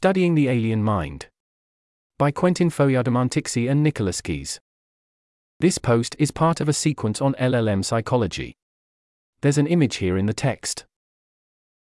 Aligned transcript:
Studying 0.00 0.36
the 0.36 0.46
Alien 0.48 0.84
Mind. 0.84 1.26
By 2.18 2.30
Quentin 2.30 2.70
Feuillade-Montixi 2.70 3.68
and 3.68 3.82
Nicholas 3.82 4.20
Kees. 4.20 4.60
This 5.58 5.78
post 5.78 6.14
is 6.20 6.30
part 6.30 6.60
of 6.60 6.68
a 6.68 6.72
sequence 6.72 7.20
on 7.20 7.34
LLM 7.34 7.84
psychology. 7.84 8.54
There's 9.40 9.58
an 9.58 9.66
image 9.66 9.96
here 9.96 10.16
in 10.16 10.26
the 10.26 10.32
text. 10.32 10.86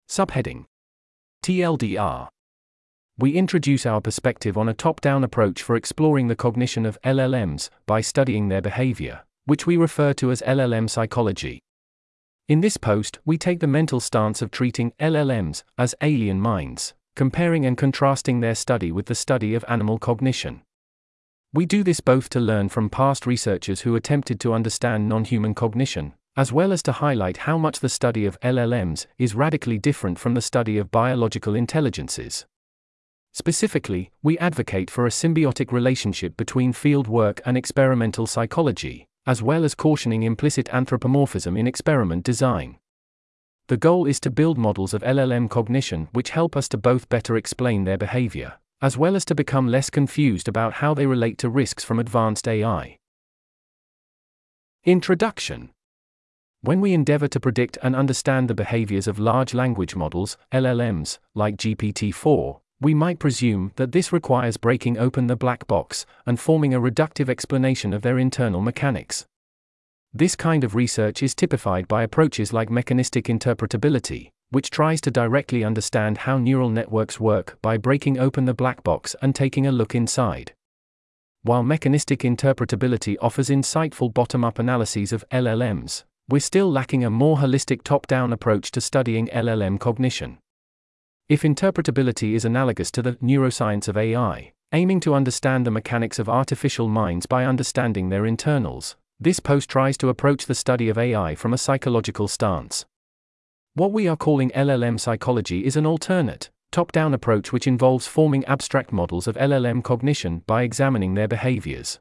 Subheading 0.10 0.66
TLDR. 1.44 2.30
We 3.20 3.34
introduce 3.34 3.86
our 3.86 4.02
perspective 4.02 4.58
on 4.58 4.68
a 4.68 4.74
top 4.74 5.02
down 5.02 5.24
approach 5.24 5.62
for 5.62 5.76
exploring 5.76 6.30
the 6.30 6.36
cognition 6.36 6.88
of 6.88 6.98
LLMs 7.04 7.70
by 7.86 8.02
studying 8.02 8.48
their 8.50 8.64
behavior, 8.64 9.22
which 9.46 9.68
we 9.68 9.78
refer 9.78 10.14
to 10.14 10.32
as 10.32 10.42
LLM 10.48 10.90
psychology. 10.90 11.60
In 12.48 12.62
this 12.62 12.78
post, 12.78 13.20
we 13.24 13.38
take 13.38 13.60
the 13.60 13.68
mental 13.68 14.00
stance 14.00 14.42
of 14.42 14.50
treating 14.50 14.94
LLMs 15.00 15.62
as 15.78 15.94
alien 16.02 16.42
minds, 16.42 16.96
comparing 17.16 17.66
and 17.66 17.78
contrasting 17.78 18.40
their 18.40 18.56
study 18.56 18.92
with 18.92 19.08
the 19.08 19.16
study 19.16 19.54
of 19.54 19.66
animal 19.68 19.98
cognition. 20.00 20.62
We 21.52 21.66
do 21.66 21.84
this 21.84 22.00
both 22.00 22.30
to 22.30 22.40
learn 22.40 22.70
from 22.70 22.90
past 22.90 23.26
researchers 23.26 23.82
who 23.82 23.96
attempted 23.96 24.40
to 24.42 24.54
understand 24.54 25.10
non 25.10 25.26
human 25.26 25.56
cognition, 25.56 26.14
as 26.38 26.54
well 26.54 26.72
as 26.72 26.84
to 26.84 26.92
highlight 26.92 27.38
how 27.38 27.58
much 27.58 27.80
the 27.80 27.90
study 27.90 28.26
of 28.26 28.40
LLMs 28.42 29.08
is 29.18 29.36
radically 29.36 29.78
different 29.78 30.20
from 30.20 30.36
the 30.36 30.42
study 30.42 30.78
of 30.78 30.92
biological 30.92 31.56
intelligences. 31.56 32.46
Specifically, 33.34 34.12
we 34.22 34.38
advocate 34.38 34.90
for 34.90 35.06
a 35.06 35.10
symbiotic 35.10 35.72
relationship 35.72 36.38
between 36.38 36.74
field 36.74 37.08
work 37.08 37.42
and 37.46 37.58
experimental 37.58 38.28
psychology, 38.28 39.08
as 39.26 39.42
well 39.42 39.64
as 39.64 39.76
cautioning 39.76 40.24
implicit 40.24 40.70
anthropomorphism 40.74 41.58
in 41.58 41.68
experiment 41.68 42.24
design. 42.24 42.78
The 43.70 43.78
goal 43.78 44.08
is 44.08 44.20
to 44.22 44.32
build 44.32 44.58
models 44.58 44.96
of 44.96 45.04
LLM 45.04 45.48
cognition 45.48 46.08
which 46.12 46.32
help 46.32 46.58
us 46.58 46.68
to 46.70 46.78
both 46.78 47.08
better 47.08 47.36
explain 47.38 47.84
their 47.84 48.00
behavior, 48.00 48.54
as 48.82 48.98
well 48.98 49.16
as 49.16 49.24
to 49.26 49.36
become 49.36 49.68
less 49.68 49.92
confused 49.92 50.48
about 50.48 50.74
how 50.74 50.96
they 50.96 51.06
relate 51.06 51.38
to 51.38 51.52
risks 51.52 51.84
from 51.84 52.00
advanced 52.00 52.48
AI. 52.48 52.98
Introduction 54.86 55.70
When 56.62 56.82
we 56.82 56.94
endeavor 56.94 57.28
to 57.28 57.40
predict 57.40 57.78
and 57.84 57.96
understand 57.96 58.50
the 58.50 58.56
behaviors 58.56 59.08
of 59.08 59.20
large 59.20 59.54
language 59.54 59.96
models, 59.96 60.36
LLMs, 60.52 61.20
like 61.36 61.56
GPT 61.56 62.12
4, 62.12 62.62
we 62.82 62.96
might 62.96 63.20
presume 63.20 63.74
that 63.76 63.92
this 63.92 64.12
requires 64.12 64.58
breaking 64.58 64.98
open 64.98 65.28
the 65.28 65.36
black 65.36 65.68
box 65.68 66.08
and 66.26 66.40
forming 66.40 66.74
a 66.74 66.82
reductive 66.82 67.30
explanation 67.30 67.94
of 67.94 68.02
their 68.02 68.18
internal 68.18 68.62
mechanics. 68.62 69.28
This 70.14 70.36
kind 70.36 70.64
of 70.64 70.74
research 70.74 71.22
is 71.22 71.36
typified 71.36 71.88
by 71.88 72.02
approaches 72.02 72.52
like 72.52 72.72
mechanistic 72.72 73.26
interpretability, 73.26 74.32
which 74.50 74.72
tries 74.72 75.00
to 75.02 75.12
directly 75.12 75.64
understand 75.64 76.18
how 76.18 76.40
neural 76.40 76.70
networks 76.70 77.20
work 77.20 77.60
by 77.62 77.78
breaking 77.78 78.18
open 78.18 78.46
the 78.46 78.56
black 78.56 78.84
box 78.84 79.16
and 79.22 79.36
taking 79.36 79.68
a 79.68 79.72
look 79.72 79.94
inside. 79.94 80.54
While 81.44 81.62
mechanistic 81.62 82.22
interpretability 82.22 83.18
offers 83.22 83.50
insightful 83.50 84.12
bottom 84.12 84.44
up 84.44 84.58
analyses 84.58 85.14
of 85.14 85.24
LLMs, 85.32 86.06
we're 86.28 86.40
still 86.40 86.72
lacking 86.72 87.06
a 87.06 87.12
more 87.12 87.38
holistic 87.38 87.84
top 87.84 88.08
down 88.08 88.34
approach 88.34 88.72
to 88.72 88.82
studying 88.82 89.28
LLM 89.28 89.80
cognition. 89.80 90.40
If 91.28 91.44
interpretability 91.44 92.34
is 92.34 92.46
analogous 92.46 92.90
to 92.92 93.04
the 93.04 93.14
neuroscience 93.18 93.88
of 93.88 93.96
AI, 93.96 94.54
aiming 94.74 95.02
to 95.02 95.14
understand 95.14 95.68
the 95.68 95.72
mechanics 95.72 96.18
of 96.18 96.28
artificial 96.28 96.90
minds 96.90 97.28
by 97.28 97.46
understanding 97.46 98.10
their 98.10 98.26
internals, 98.26 98.96
this 99.20 99.40
post 99.40 99.70
tries 99.70 99.98
to 99.98 100.08
approach 100.08 100.46
the 100.46 100.56
study 100.56 100.88
of 100.88 100.98
AI 100.98 101.36
from 101.36 101.54
a 101.54 101.58
psychological 101.58 102.28
stance. 102.28 102.86
What 103.74 103.92
we 103.92 104.08
are 104.08 104.16
calling 104.16 104.50
LLM 104.52 105.00
psychology 105.00 105.66
is 105.66 105.76
an 105.76 105.86
alternate, 105.86 106.50
top 106.72 106.92
down 106.92 107.14
approach 107.14 107.52
which 107.52 107.68
involves 107.68 108.08
forming 108.08 108.46
abstract 108.46 108.94
models 108.94 109.28
of 109.28 109.36
LLM 109.36 109.84
cognition 109.84 110.44
by 110.48 110.64
examining 110.64 111.16
their 111.16 111.28
behaviors. 111.28 112.00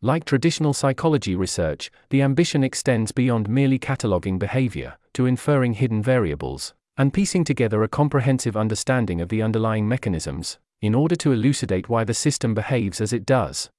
Like 0.00 0.24
traditional 0.24 0.72
psychology 0.72 1.36
research, 1.36 1.90
the 2.10 2.22
ambition 2.22 2.64
extends 2.64 3.12
beyond 3.12 3.48
merely 3.48 3.78
cataloging 3.78 4.38
behavior 4.38 4.96
to 5.12 5.26
inferring 5.26 5.74
hidden 5.74 6.02
variables, 6.02 6.74
and 6.96 7.12
piecing 7.12 7.44
together 7.44 7.82
a 7.82 7.88
comprehensive 7.88 8.56
understanding 8.56 9.20
of 9.20 9.28
the 9.28 9.42
underlying 9.42 9.86
mechanisms, 9.86 10.58
in 10.80 10.94
order 10.94 11.14
to 11.16 11.32
elucidate 11.32 11.88
why 11.88 12.04
the 12.04 12.14
system 12.14 12.54
behaves 12.54 13.00
as 13.00 13.12
it 13.12 13.26
does. 13.26 13.70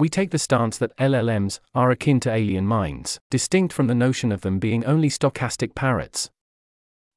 We 0.00 0.08
take 0.08 0.30
the 0.30 0.38
stance 0.38 0.78
that 0.78 0.96
LLMs 0.96 1.60
are 1.74 1.90
akin 1.90 2.20
to 2.20 2.32
alien 2.32 2.64
minds, 2.64 3.20
distinct 3.28 3.74
from 3.74 3.86
the 3.86 3.94
notion 3.94 4.32
of 4.32 4.40
them 4.40 4.58
being 4.58 4.82
only 4.86 5.10
stochastic 5.10 5.74
parrots. 5.74 6.30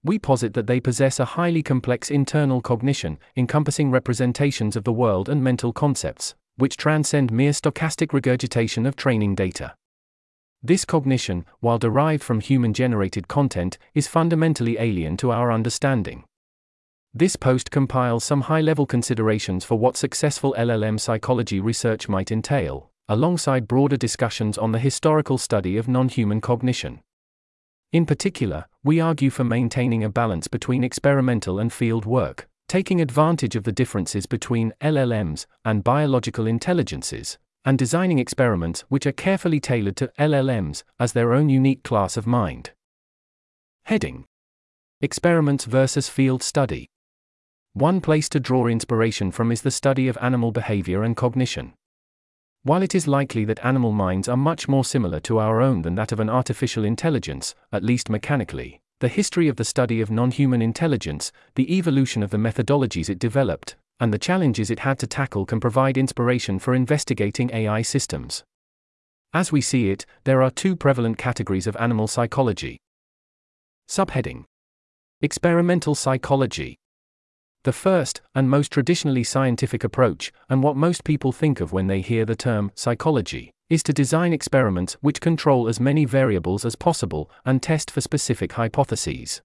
We 0.03 0.19
posit 0.19 0.53
that 0.55 0.67
they 0.67 0.81
possess 0.81 1.17
a 1.17 1.39
highly 1.39 1.63
complex 1.63 2.11
internal 2.11 2.59
cognition, 2.59 3.19
encompassing 3.37 3.89
representations 3.89 4.75
of 4.75 4.83
the 4.83 4.91
world 4.91 5.29
and 5.29 5.41
mental 5.41 5.71
concepts, 5.71 6.35
which 6.57 6.75
transcend 6.75 7.31
mere 7.31 7.51
stochastic 7.51 8.11
regurgitation 8.11 8.85
of 8.85 8.97
training 8.97 9.35
data. 9.35 9.75
This 10.61 10.83
cognition, 10.83 11.45
while 11.61 11.77
derived 11.77 12.21
from 12.21 12.41
human 12.41 12.73
generated 12.73 13.29
content, 13.29 13.77
is 13.95 14.09
fundamentally 14.09 14.77
alien 14.77 15.15
to 15.17 15.31
our 15.31 15.53
understanding. 15.53 16.25
This 17.15 17.35
post 17.35 17.69
compiles 17.69 18.23
some 18.23 18.41
high 18.41 18.61
level 18.61 18.87
considerations 18.87 19.63
for 19.63 19.77
what 19.77 19.95
successful 19.95 20.55
LLM 20.57 20.99
psychology 20.99 21.59
research 21.59 22.09
might 22.09 22.31
entail, 22.31 22.89
alongside 23.07 23.67
broader 23.67 23.97
discussions 23.97 24.57
on 24.57 24.71
the 24.71 24.79
historical 24.79 25.37
study 25.37 25.77
of 25.77 25.87
non 25.87 26.09
human 26.09 26.41
cognition. 26.41 27.01
In 27.91 28.07
particular, 28.07 28.65
we 28.83 28.99
argue 28.99 29.29
for 29.29 29.43
maintaining 29.43 30.03
a 30.03 30.09
balance 30.09 30.47
between 30.47 30.83
experimental 30.83 31.59
and 31.59 31.71
field 31.71 32.05
work, 32.07 32.47
taking 32.67 32.99
advantage 32.99 33.55
of 33.55 33.63
the 33.63 33.71
differences 33.71 34.25
between 34.25 34.73
LLMs 34.81 35.45
and 35.63 35.83
biological 35.83 36.47
intelligences, 36.47 37.37
and 37.63 37.77
designing 37.77 38.17
experiments 38.17 38.81
which 38.89 39.05
are 39.05 39.11
carefully 39.11 39.59
tailored 39.59 39.97
to 39.97 40.11
LLMs 40.17 40.81
as 40.99 41.13
their 41.13 41.33
own 41.33 41.47
unique 41.47 41.83
class 41.83 42.17
of 42.17 42.25
mind. 42.25 42.71
Heading 43.83 44.25
Experiments 44.99 45.65
versus 45.65 46.09
Field 46.09 46.41
Study. 46.41 46.89
One 47.75 48.01
place 48.01 48.29
to 48.29 48.39
draw 48.39 48.67
inspiration 48.67 49.31
from 49.31 49.51
is 49.51 49.63
the 49.63 49.71
study 49.71 50.07
of 50.07 50.15
animal 50.21 50.51
behavior 50.51 51.01
and 51.01 51.17
cognition. 51.17 51.73
While 52.61 52.83
it 52.83 52.93
is 52.93 53.07
likely 53.07 53.45
that 53.45 53.65
animal 53.65 53.91
minds 53.91 54.29
are 54.29 54.37
much 54.37 54.67
more 54.67 54.85
similar 54.85 55.19
to 55.21 55.39
our 55.39 55.59
own 55.59 55.81
than 55.81 55.95
that 55.95 56.11
of 56.11 56.19
an 56.19 56.29
artificial 56.29 56.85
intelligence, 56.85 57.55
at 57.71 57.83
least 57.83 58.11
mechanically, 58.11 58.79
the 58.99 59.07
history 59.07 59.47
of 59.47 59.55
the 59.55 59.65
study 59.65 60.01
of 60.01 60.11
non 60.11 60.29
human 60.29 60.61
intelligence, 60.61 61.31
the 61.55 61.75
evolution 61.75 62.21
of 62.21 62.29
the 62.29 62.37
methodologies 62.37 63.09
it 63.09 63.17
developed, 63.17 63.75
and 63.99 64.13
the 64.13 64.19
challenges 64.19 64.69
it 64.69 64.79
had 64.79 64.99
to 64.99 65.07
tackle 65.07 65.43
can 65.43 65.59
provide 65.59 65.97
inspiration 65.97 66.59
for 66.59 66.75
investigating 66.75 67.49
AI 67.51 67.81
systems. 67.81 68.43
As 69.33 69.51
we 69.51 69.61
see 69.61 69.89
it, 69.89 70.05
there 70.25 70.43
are 70.43 70.51
two 70.51 70.75
prevalent 70.75 71.17
categories 71.17 71.65
of 71.65 71.75
animal 71.77 72.07
psychology. 72.07 72.77
Subheading 73.89 74.45
Experimental 75.21 75.95
Psychology. 75.95 76.77
The 77.63 77.71
first, 77.71 78.21
and 78.35 78.49
most 78.49 78.73
traditionally 78.73 79.23
scientific 79.23 79.85
approach, 79.85 80.33
and 80.49 80.61
what 80.61 80.75
most 80.75 81.05
people 81.05 81.31
think 81.31 81.61
of 81.61 81.71
when 81.71 81.87
they 81.87 82.01
hear 82.01 82.25
the 82.25 82.35
term 82.35 82.71
psychology, 82.75 83.51
is 83.69 83.81
to 83.83 83.93
design 83.93 84.33
experiments 84.33 84.97
which 84.99 85.21
control 85.21 85.69
as 85.69 85.79
many 85.79 86.03
variables 86.03 86.65
as 86.65 86.75
possible 86.75 87.31
and 87.45 87.63
test 87.63 87.89
for 87.89 88.01
specific 88.01 88.53
hypotheses. 88.53 89.41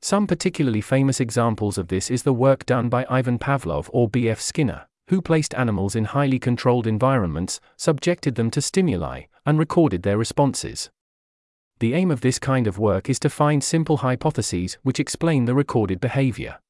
Some 0.00 0.28
particularly 0.28 0.80
famous 0.80 1.18
examples 1.18 1.76
of 1.76 1.88
this 1.88 2.08
is 2.08 2.22
the 2.22 2.32
work 2.32 2.66
done 2.66 2.88
by 2.88 3.04
Ivan 3.10 3.40
Pavlov 3.40 3.90
or 3.92 4.08
B.F. 4.08 4.40
Skinner, 4.40 4.86
who 5.08 5.20
placed 5.20 5.54
animals 5.54 5.96
in 5.96 6.04
highly 6.04 6.38
controlled 6.38 6.86
environments, 6.86 7.58
subjected 7.76 8.36
them 8.36 8.50
to 8.52 8.62
stimuli, 8.62 9.22
and 9.44 9.58
recorded 9.58 10.04
their 10.04 10.18
responses. 10.18 10.88
The 11.80 11.94
aim 11.94 12.12
of 12.12 12.20
this 12.20 12.38
kind 12.38 12.68
of 12.68 12.78
work 12.78 13.10
is 13.10 13.18
to 13.20 13.28
find 13.28 13.64
simple 13.64 13.98
hypotheses 13.98 14.78
which 14.84 15.00
explain 15.00 15.46
the 15.46 15.54
recorded 15.54 16.00
behavior. 16.00 16.60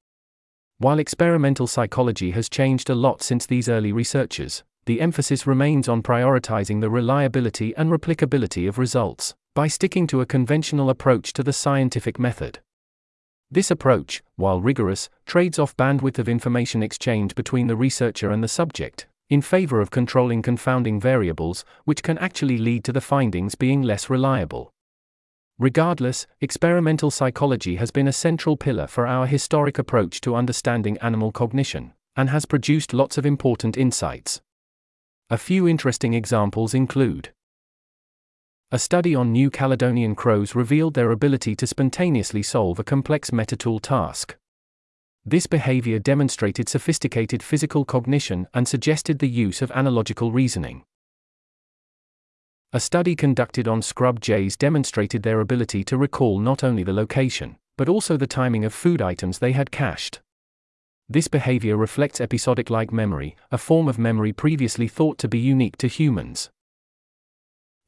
While 0.78 0.98
experimental 0.98 1.68
psychology 1.68 2.32
has 2.32 2.48
changed 2.48 2.90
a 2.90 2.96
lot 2.96 3.22
since 3.22 3.46
these 3.46 3.68
early 3.68 3.92
researchers, 3.92 4.64
the 4.86 5.00
emphasis 5.00 5.46
remains 5.46 5.88
on 5.88 6.02
prioritizing 6.02 6.80
the 6.80 6.90
reliability 6.90 7.74
and 7.76 7.90
replicability 7.90 8.68
of 8.68 8.76
results 8.76 9.34
by 9.54 9.68
sticking 9.68 10.08
to 10.08 10.20
a 10.20 10.26
conventional 10.26 10.90
approach 10.90 11.32
to 11.34 11.44
the 11.44 11.52
scientific 11.52 12.18
method. 12.18 12.58
This 13.52 13.70
approach, 13.70 14.20
while 14.34 14.60
rigorous, 14.60 15.08
trades 15.26 15.60
off 15.60 15.76
bandwidth 15.76 16.18
of 16.18 16.28
information 16.28 16.82
exchange 16.82 17.36
between 17.36 17.68
the 17.68 17.76
researcher 17.76 18.32
and 18.32 18.42
the 18.42 18.48
subject, 18.48 19.06
in 19.30 19.42
favor 19.42 19.80
of 19.80 19.92
controlling 19.92 20.42
confounding 20.42 21.00
variables, 21.00 21.64
which 21.84 22.02
can 22.02 22.18
actually 22.18 22.58
lead 22.58 22.82
to 22.82 22.92
the 22.92 23.00
findings 23.00 23.54
being 23.54 23.80
less 23.80 24.10
reliable. 24.10 24.73
Regardless, 25.58 26.26
experimental 26.40 27.10
psychology 27.10 27.76
has 27.76 27.92
been 27.92 28.08
a 28.08 28.12
central 28.12 28.56
pillar 28.56 28.88
for 28.88 29.06
our 29.06 29.26
historic 29.26 29.78
approach 29.78 30.20
to 30.22 30.34
understanding 30.34 30.98
animal 30.98 31.30
cognition, 31.30 31.92
and 32.16 32.28
has 32.30 32.44
produced 32.44 32.92
lots 32.92 33.16
of 33.16 33.24
important 33.24 33.76
insights. 33.76 34.40
A 35.30 35.38
few 35.38 35.68
interesting 35.68 36.12
examples 36.12 36.74
include 36.74 37.30
a 38.72 38.78
study 38.78 39.14
on 39.14 39.30
New 39.30 39.50
Caledonian 39.50 40.16
crows 40.16 40.56
revealed 40.56 40.94
their 40.94 41.12
ability 41.12 41.54
to 41.54 41.66
spontaneously 41.66 42.42
solve 42.42 42.80
a 42.80 42.84
complex 42.84 43.30
metatool 43.30 43.80
task. 43.80 44.36
This 45.24 45.46
behavior 45.46 46.00
demonstrated 46.00 46.68
sophisticated 46.68 47.40
physical 47.40 47.84
cognition 47.84 48.48
and 48.52 48.66
suggested 48.66 49.20
the 49.20 49.28
use 49.28 49.62
of 49.62 49.70
analogical 49.70 50.32
reasoning. 50.32 50.82
A 52.74 52.80
study 52.80 53.14
conducted 53.14 53.68
on 53.68 53.82
scrub 53.82 54.20
jays 54.20 54.56
demonstrated 54.56 55.22
their 55.22 55.38
ability 55.38 55.84
to 55.84 55.96
recall 55.96 56.40
not 56.40 56.64
only 56.64 56.82
the 56.82 56.92
location, 56.92 57.56
but 57.78 57.88
also 57.88 58.16
the 58.16 58.26
timing 58.26 58.64
of 58.64 58.74
food 58.74 59.00
items 59.00 59.38
they 59.38 59.52
had 59.52 59.70
cached. 59.70 60.20
This 61.08 61.28
behavior 61.28 61.76
reflects 61.76 62.20
episodic 62.20 62.70
like 62.70 62.92
memory, 62.92 63.36
a 63.52 63.58
form 63.58 63.86
of 63.86 63.96
memory 63.96 64.32
previously 64.32 64.88
thought 64.88 65.18
to 65.18 65.28
be 65.28 65.38
unique 65.38 65.76
to 65.76 65.86
humans. 65.86 66.50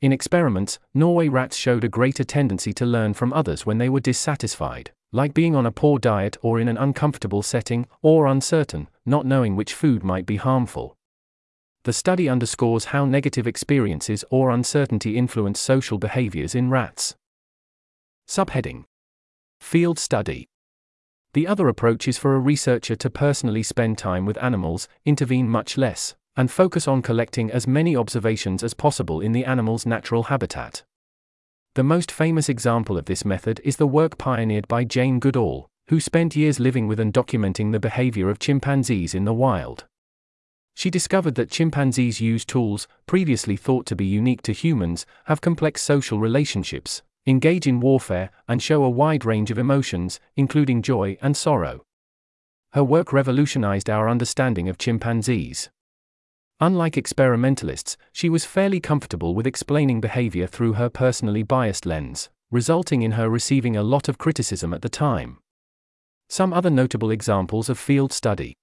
In 0.00 0.12
experiments, 0.12 0.78
Norway 0.94 1.26
rats 1.26 1.56
showed 1.56 1.82
a 1.82 1.88
greater 1.88 2.22
tendency 2.22 2.72
to 2.74 2.86
learn 2.86 3.12
from 3.12 3.32
others 3.32 3.66
when 3.66 3.78
they 3.78 3.88
were 3.88 3.98
dissatisfied, 3.98 4.92
like 5.10 5.34
being 5.34 5.56
on 5.56 5.66
a 5.66 5.72
poor 5.72 5.98
diet 5.98 6.36
or 6.42 6.60
in 6.60 6.68
an 6.68 6.78
uncomfortable 6.78 7.42
setting, 7.42 7.88
or 8.02 8.28
uncertain, 8.28 8.88
not 9.04 9.26
knowing 9.26 9.56
which 9.56 9.74
food 9.74 10.04
might 10.04 10.26
be 10.26 10.36
harmful. 10.36 10.95
The 11.86 11.92
study 11.92 12.28
underscores 12.28 12.86
how 12.86 13.04
negative 13.04 13.46
experiences 13.46 14.24
or 14.28 14.50
uncertainty 14.50 15.16
influence 15.16 15.60
social 15.60 15.98
behaviors 15.98 16.52
in 16.52 16.68
rats. 16.68 17.14
Subheading 18.28 18.86
Field 19.60 19.96
Study 19.96 20.48
The 21.32 21.46
other 21.46 21.68
approach 21.68 22.08
is 22.08 22.18
for 22.18 22.34
a 22.34 22.40
researcher 22.40 22.96
to 22.96 23.08
personally 23.08 23.62
spend 23.62 23.98
time 23.98 24.26
with 24.26 24.36
animals, 24.42 24.88
intervene 25.04 25.48
much 25.48 25.78
less, 25.78 26.16
and 26.36 26.50
focus 26.50 26.88
on 26.88 27.02
collecting 27.02 27.52
as 27.52 27.68
many 27.68 27.94
observations 27.94 28.64
as 28.64 28.74
possible 28.74 29.20
in 29.20 29.30
the 29.30 29.44
animal's 29.44 29.86
natural 29.86 30.24
habitat. 30.24 30.82
The 31.76 31.84
most 31.84 32.10
famous 32.10 32.48
example 32.48 32.98
of 32.98 33.04
this 33.04 33.24
method 33.24 33.60
is 33.62 33.76
the 33.76 33.86
work 33.86 34.18
pioneered 34.18 34.66
by 34.66 34.82
Jane 34.82 35.20
Goodall, 35.20 35.68
who 35.86 36.00
spent 36.00 36.34
years 36.34 36.58
living 36.58 36.88
with 36.88 36.98
and 36.98 37.14
documenting 37.14 37.70
the 37.70 37.78
behavior 37.78 38.28
of 38.28 38.40
chimpanzees 38.40 39.14
in 39.14 39.24
the 39.24 39.32
wild. 39.32 39.84
She 40.76 40.90
discovered 40.90 41.36
that 41.36 41.50
chimpanzees 41.50 42.20
use 42.20 42.44
tools, 42.44 42.86
previously 43.06 43.56
thought 43.56 43.86
to 43.86 43.96
be 43.96 44.04
unique 44.04 44.42
to 44.42 44.52
humans, 44.52 45.06
have 45.24 45.40
complex 45.40 45.80
social 45.80 46.18
relationships, 46.18 47.00
engage 47.26 47.66
in 47.66 47.80
warfare, 47.80 48.30
and 48.46 48.62
show 48.62 48.84
a 48.84 48.90
wide 48.90 49.24
range 49.24 49.50
of 49.50 49.56
emotions, 49.56 50.20
including 50.36 50.82
joy 50.82 51.16
and 51.22 51.34
sorrow. 51.34 51.82
Her 52.72 52.84
work 52.84 53.10
revolutionized 53.10 53.88
our 53.88 54.06
understanding 54.06 54.68
of 54.68 54.76
chimpanzees. 54.76 55.70
Unlike 56.60 56.98
experimentalists, 56.98 57.96
she 58.12 58.28
was 58.28 58.44
fairly 58.44 58.78
comfortable 58.78 59.34
with 59.34 59.46
explaining 59.46 60.02
behavior 60.02 60.46
through 60.46 60.74
her 60.74 60.90
personally 60.90 61.42
biased 61.42 61.86
lens, 61.86 62.28
resulting 62.50 63.00
in 63.00 63.12
her 63.12 63.30
receiving 63.30 63.78
a 63.78 63.82
lot 63.82 64.10
of 64.10 64.18
criticism 64.18 64.74
at 64.74 64.82
the 64.82 64.90
time. 64.90 65.38
Some 66.28 66.52
other 66.52 66.70
notable 66.70 67.10
examples 67.10 67.70
of 67.70 67.78
field 67.78 68.12
study 68.12 68.56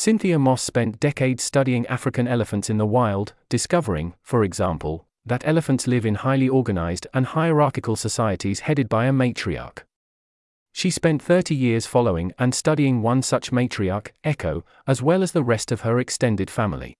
Cynthia 0.00 0.38
Moss 0.38 0.62
spent 0.62 0.98
decades 0.98 1.44
studying 1.44 1.86
African 1.88 2.26
elephants 2.26 2.70
in 2.70 2.78
the 2.78 2.86
wild, 2.86 3.34
discovering, 3.50 4.14
for 4.22 4.42
example, 4.42 5.06
that 5.26 5.46
elephants 5.46 5.86
live 5.86 6.06
in 6.06 6.14
highly 6.14 6.48
organized 6.48 7.06
and 7.12 7.26
hierarchical 7.26 7.96
societies 7.96 8.60
headed 8.60 8.88
by 8.88 9.04
a 9.04 9.12
matriarch. 9.12 9.80
She 10.72 10.88
spent 10.88 11.20
30 11.20 11.54
years 11.54 11.84
following 11.84 12.32
and 12.38 12.54
studying 12.54 13.02
one 13.02 13.20
such 13.20 13.52
matriarch, 13.52 14.12
Echo, 14.24 14.64
as 14.86 15.02
well 15.02 15.22
as 15.22 15.32
the 15.32 15.44
rest 15.44 15.70
of 15.70 15.82
her 15.82 16.00
extended 16.00 16.48
family. 16.48 16.94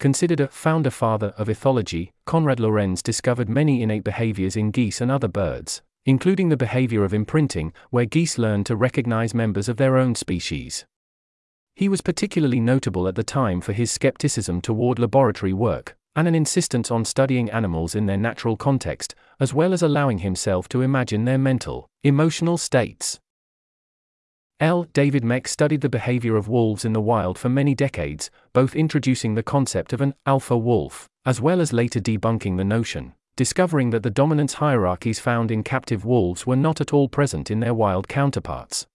Considered 0.00 0.40
a 0.40 0.48
founder 0.48 0.90
father 0.90 1.34
of 1.36 1.48
ethology, 1.48 2.12
Konrad 2.24 2.60
Lorenz 2.60 3.02
discovered 3.02 3.50
many 3.50 3.82
innate 3.82 4.04
behaviors 4.04 4.56
in 4.56 4.70
geese 4.70 5.02
and 5.02 5.10
other 5.10 5.28
birds, 5.28 5.82
including 6.06 6.48
the 6.48 6.56
behavior 6.56 7.04
of 7.04 7.12
imprinting, 7.12 7.74
where 7.90 8.06
geese 8.06 8.38
learn 8.38 8.64
to 8.64 8.74
recognize 8.74 9.34
members 9.34 9.68
of 9.68 9.76
their 9.76 9.98
own 9.98 10.14
species. 10.14 10.86
He 11.78 11.88
was 11.88 12.00
particularly 12.00 12.58
notable 12.58 13.06
at 13.06 13.14
the 13.14 13.22
time 13.22 13.60
for 13.60 13.72
his 13.72 13.88
skepticism 13.88 14.60
toward 14.60 14.98
laboratory 14.98 15.52
work, 15.52 15.96
and 16.16 16.26
an 16.26 16.34
insistence 16.34 16.90
on 16.90 17.04
studying 17.04 17.48
animals 17.52 17.94
in 17.94 18.06
their 18.06 18.16
natural 18.16 18.56
context, 18.56 19.14
as 19.38 19.54
well 19.54 19.72
as 19.72 19.80
allowing 19.80 20.18
himself 20.18 20.68
to 20.70 20.82
imagine 20.82 21.24
their 21.24 21.38
mental, 21.38 21.86
emotional 22.02 22.58
states. 22.58 23.20
L. 24.58 24.88
David 24.92 25.22
Mech 25.22 25.46
studied 25.46 25.82
the 25.82 25.88
behavior 25.88 26.34
of 26.34 26.48
wolves 26.48 26.84
in 26.84 26.94
the 26.94 27.00
wild 27.00 27.38
for 27.38 27.48
many 27.48 27.76
decades, 27.76 28.28
both 28.52 28.74
introducing 28.74 29.36
the 29.36 29.44
concept 29.44 29.92
of 29.92 30.00
an 30.00 30.14
alpha 30.26 30.58
wolf, 30.58 31.08
as 31.24 31.40
well 31.40 31.60
as 31.60 31.72
later 31.72 32.00
debunking 32.00 32.56
the 32.56 32.64
notion, 32.64 33.14
discovering 33.36 33.90
that 33.90 34.02
the 34.02 34.10
dominance 34.10 34.54
hierarchies 34.54 35.20
found 35.20 35.52
in 35.52 35.62
captive 35.62 36.04
wolves 36.04 36.44
were 36.44 36.56
not 36.56 36.80
at 36.80 36.92
all 36.92 37.08
present 37.08 37.52
in 37.52 37.60
their 37.60 37.72
wild 37.72 38.08
counterparts. 38.08 38.88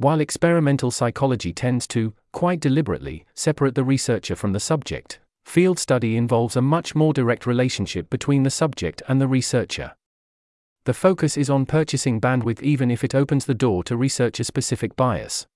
While 0.00 0.22
experimental 0.22 0.90
psychology 0.90 1.52
tends 1.52 1.86
to, 1.88 2.14
quite 2.32 2.58
deliberately, 2.58 3.26
separate 3.34 3.74
the 3.74 3.84
researcher 3.84 4.34
from 4.34 4.54
the 4.54 4.58
subject, 4.58 5.20
field 5.44 5.78
study 5.78 6.16
involves 6.16 6.56
a 6.56 6.62
much 6.62 6.94
more 6.94 7.12
direct 7.12 7.44
relationship 7.44 8.08
between 8.08 8.42
the 8.42 8.50
subject 8.50 9.02
and 9.08 9.20
the 9.20 9.28
researcher. 9.28 9.94
The 10.86 10.94
focus 10.94 11.36
is 11.36 11.50
on 11.50 11.66
purchasing 11.66 12.18
bandwidth 12.18 12.62
even 12.62 12.90
if 12.90 13.04
it 13.04 13.14
opens 13.14 13.44
the 13.44 13.52
door 13.52 13.84
to 13.84 13.94
researcher 13.94 14.42
specific 14.42 14.96
bias. 14.96 15.46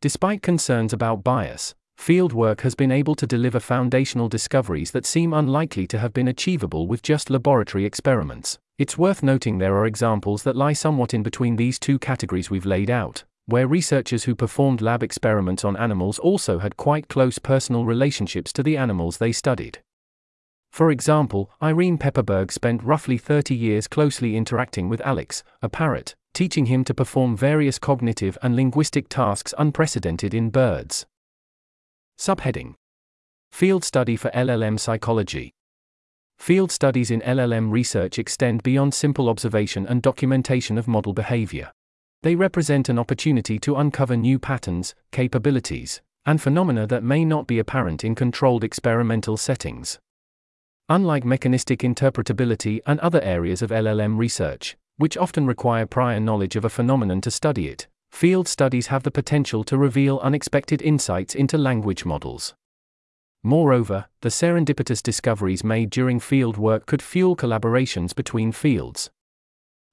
Despite 0.00 0.42
concerns 0.42 0.92
about 0.92 1.24
bias, 1.24 1.74
field 1.96 2.32
work 2.32 2.60
has 2.60 2.76
been 2.76 2.92
able 2.92 3.16
to 3.16 3.26
deliver 3.26 3.58
foundational 3.58 4.28
discoveries 4.28 4.92
that 4.92 5.04
seem 5.04 5.34
unlikely 5.34 5.88
to 5.88 5.98
have 5.98 6.12
been 6.12 6.28
achievable 6.28 6.86
with 6.86 7.02
just 7.02 7.30
laboratory 7.30 7.84
experiments. 7.84 8.60
It's 8.78 8.96
worth 8.96 9.24
noting 9.24 9.58
there 9.58 9.74
are 9.74 9.86
examples 9.86 10.44
that 10.44 10.54
lie 10.54 10.72
somewhat 10.72 11.12
in 11.12 11.24
between 11.24 11.56
these 11.56 11.80
two 11.80 11.98
categories 11.98 12.48
we've 12.48 12.64
laid 12.64 12.90
out 12.90 13.24
where 13.46 13.66
researchers 13.66 14.24
who 14.24 14.34
performed 14.34 14.80
lab 14.80 15.02
experiments 15.02 15.64
on 15.64 15.76
animals 15.76 16.18
also 16.18 16.58
had 16.58 16.76
quite 16.76 17.08
close 17.08 17.38
personal 17.38 17.84
relationships 17.84 18.52
to 18.52 18.62
the 18.62 18.76
animals 18.76 19.18
they 19.18 19.32
studied. 19.32 19.78
For 20.70 20.90
example, 20.90 21.50
Irene 21.62 21.96
Pepperberg 21.96 22.50
spent 22.50 22.82
roughly 22.82 23.16
30 23.16 23.54
years 23.54 23.88
closely 23.88 24.36
interacting 24.36 24.88
with 24.88 25.00
Alex, 25.00 25.42
a 25.62 25.68
parrot, 25.68 26.14
teaching 26.34 26.66
him 26.66 26.84
to 26.84 26.92
perform 26.92 27.36
various 27.36 27.78
cognitive 27.78 28.36
and 28.42 28.54
linguistic 28.54 29.08
tasks 29.08 29.54
unprecedented 29.56 30.34
in 30.34 30.50
birds. 30.50 31.06
Subheading 32.18 32.74
Field 33.52 33.84
Study 33.84 34.16
for 34.16 34.30
LLM 34.30 34.78
Psychology 34.78 35.54
Field 36.36 36.70
studies 36.70 37.10
in 37.10 37.22
LLM 37.22 37.70
research 37.70 38.18
extend 38.18 38.62
beyond 38.62 38.92
simple 38.92 39.28
observation 39.28 39.86
and 39.86 40.02
documentation 40.02 40.76
of 40.76 40.86
model 40.86 41.14
behavior. 41.14 41.72
They 42.26 42.34
represent 42.34 42.88
an 42.88 42.98
opportunity 42.98 43.56
to 43.60 43.76
uncover 43.76 44.16
new 44.16 44.40
patterns, 44.40 44.96
capabilities, 45.12 46.00
and 46.24 46.42
phenomena 46.42 46.84
that 46.88 47.04
may 47.04 47.24
not 47.24 47.46
be 47.46 47.60
apparent 47.60 48.02
in 48.02 48.16
controlled 48.16 48.64
experimental 48.64 49.36
settings. 49.36 50.00
Unlike 50.88 51.24
mechanistic 51.24 51.82
interpretability 51.82 52.80
and 52.84 52.98
other 52.98 53.22
areas 53.22 53.62
of 53.62 53.70
LLM 53.70 54.18
research, 54.18 54.76
which 54.96 55.16
often 55.16 55.46
require 55.46 55.86
prior 55.86 56.18
knowledge 56.18 56.56
of 56.56 56.64
a 56.64 56.68
phenomenon 56.68 57.20
to 57.20 57.30
study 57.30 57.68
it, 57.68 57.86
field 58.10 58.48
studies 58.48 58.88
have 58.88 59.04
the 59.04 59.12
potential 59.12 59.62
to 59.62 59.78
reveal 59.78 60.18
unexpected 60.18 60.82
insights 60.82 61.32
into 61.32 61.56
language 61.56 62.04
models. 62.04 62.56
Moreover, 63.44 64.06
the 64.22 64.30
serendipitous 64.30 65.00
discoveries 65.00 65.62
made 65.62 65.90
during 65.90 66.18
field 66.18 66.56
work 66.56 66.86
could 66.86 67.02
fuel 67.02 67.36
collaborations 67.36 68.12
between 68.12 68.50
fields, 68.50 69.12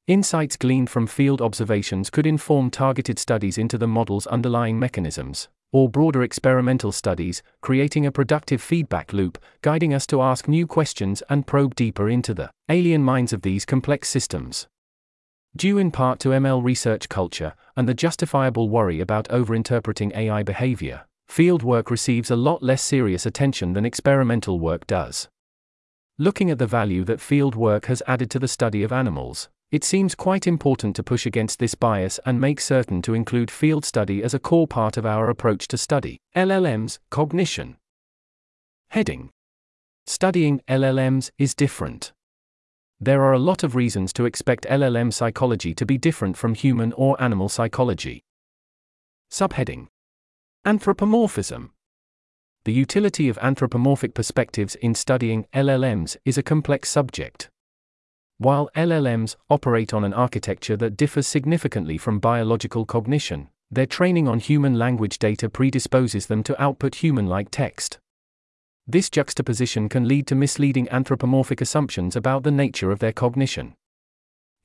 Insights 0.07 0.57
gleaned 0.57 0.89
from 0.89 1.07
field 1.07 1.41
observations 1.41 2.09
could 2.09 2.27
inform 2.27 2.69
targeted 2.69 3.17
studies 3.17 3.57
into 3.57 3.77
the 3.77 3.87
model's 3.87 4.27
underlying 4.27 4.77
mechanisms, 4.77 5.47
or 5.71 5.87
broader 5.87 6.23
experimental 6.23 6.91
studies, 6.91 7.41
creating 7.61 8.05
a 8.05 8.11
productive 8.11 8.61
feedback 8.61 9.13
loop, 9.13 9.37
guiding 9.61 9.93
us 9.93 10.05
to 10.07 10.21
ask 10.21 10.49
new 10.49 10.67
questions 10.67 11.23
and 11.29 11.47
probe 11.47 11.73
deeper 11.75 12.09
into 12.09 12.33
the 12.33 12.51
alien 12.67 13.01
minds 13.01 13.31
of 13.31 13.43
these 13.43 13.63
complex 13.63 14.09
systems. 14.09 14.67
Due 15.55 15.77
in 15.77 15.89
part 15.89 16.19
to 16.19 16.29
ML 16.29 16.61
research 16.61 17.07
culture 17.07 17.53
and 17.77 17.87
the 17.87 17.93
justifiable 17.93 18.67
worry 18.67 18.99
about 18.99 19.29
overinterpreting 19.29 20.13
AI 20.17 20.43
behavior, 20.43 21.05
field 21.29 21.63
work 21.63 21.89
receives 21.89 22.29
a 22.29 22.35
lot 22.35 22.61
less 22.61 22.83
serious 22.83 23.25
attention 23.25 23.71
than 23.71 23.85
experimental 23.85 24.59
work 24.59 24.85
does. 24.85 25.29
Looking 26.17 26.51
at 26.51 26.59
the 26.59 26.67
value 26.67 27.05
that 27.05 27.21
field 27.21 27.55
work 27.55 27.85
has 27.85 28.03
added 28.05 28.29
to 28.31 28.39
the 28.39 28.49
study 28.49 28.83
of 28.83 28.91
animals, 28.91 29.47
it 29.73 29.83
seems 29.83 30.13
quite 30.13 30.45
important 30.45 30.95
to 30.95 31.01
push 31.01 31.25
against 31.25 31.57
this 31.57 31.73
bias 31.73 32.19
and 32.27 32.39
make 32.39 32.61
certain 32.61 33.01
to 33.01 33.15
include 33.15 33.49
field 33.49 33.83
study 33.83 34.21
as 34.21 34.35
a 34.35 34.39
core 34.39 34.67
part 34.67 34.97
of 34.97 35.05
our 35.05 35.31
approach 35.31 35.67
to 35.67 35.79
study. 35.79 36.19
LLMs, 36.35 36.99
Cognition. 37.09 37.77
Heading 38.89 39.31
Studying 40.05 40.61
LLMs 40.67 41.31
is 41.39 41.55
different. 41.55 42.13
There 42.99 43.23
are 43.23 43.33
a 43.33 43.39
lot 43.39 43.63
of 43.63 43.73
reasons 43.73 44.13
to 44.13 44.25
expect 44.25 44.67
LLM 44.69 45.11
psychology 45.11 45.73
to 45.73 45.87
be 45.87 45.97
different 45.97 46.37
from 46.37 46.53
human 46.53 46.93
or 46.93 47.19
animal 47.19 47.49
psychology. 47.49 48.21
Subheading 49.31 49.87
Anthropomorphism. 50.67 51.71
The 52.65 52.73
utility 52.73 53.27
of 53.27 53.39
anthropomorphic 53.39 54.13
perspectives 54.13 54.75
in 54.75 54.93
studying 54.93 55.47
LLMs 55.51 56.15
is 56.25 56.37
a 56.37 56.43
complex 56.43 56.89
subject. 56.89 57.49
While 58.37 58.69
LLMs 58.75 59.35
operate 59.49 59.93
on 59.93 60.03
an 60.03 60.13
architecture 60.13 60.75
that 60.77 60.97
differs 60.97 61.27
significantly 61.27 61.97
from 61.97 62.19
biological 62.19 62.85
cognition, 62.85 63.49
their 63.71 63.85
training 63.85 64.27
on 64.27 64.39
human 64.39 64.77
language 64.77 65.17
data 65.19 65.49
predisposes 65.49 66.27
them 66.27 66.43
to 66.43 66.61
output 66.61 66.95
human 66.95 67.27
like 67.27 67.49
text. 67.51 67.99
This 68.85 69.09
juxtaposition 69.09 69.87
can 69.87 70.07
lead 70.07 70.27
to 70.27 70.35
misleading 70.35 70.89
anthropomorphic 70.89 71.61
assumptions 71.61 72.15
about 72.15 72.43
the 72.43 72.51
nature 72.51 72.91
of 72.91 72.99
their 72.99 73.13
cognition. 73.13 73.75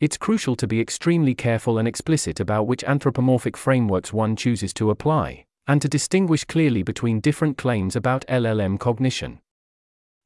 It's 0.00 0.16
crucial 0.16 0.56
to 0.56 0.66
be 0.66 0.80
extremely 0.80 1.34
careful 1.34 1.78
and 1.78 1.86
explicit 1.86 2.40
about 2.40 2.66
which 2.66 2.84
anthropomorphic 2.84 3.56
frameworks 3.56 4.12
one 4.12 4.36
chooses 4.36 4.72
to 4.74 4.90
apply, 4.90 5.44
and 5.66 5.82
to 5.82 5.88
distinguish 5.88 6.44
clearly 6.44 6.82
between 6.82 7.20
different 7.20 7.58
claims 7.58 7.94
about 7.94 8.26
LLM 8.28 8.78
cognition. 8.78 9.40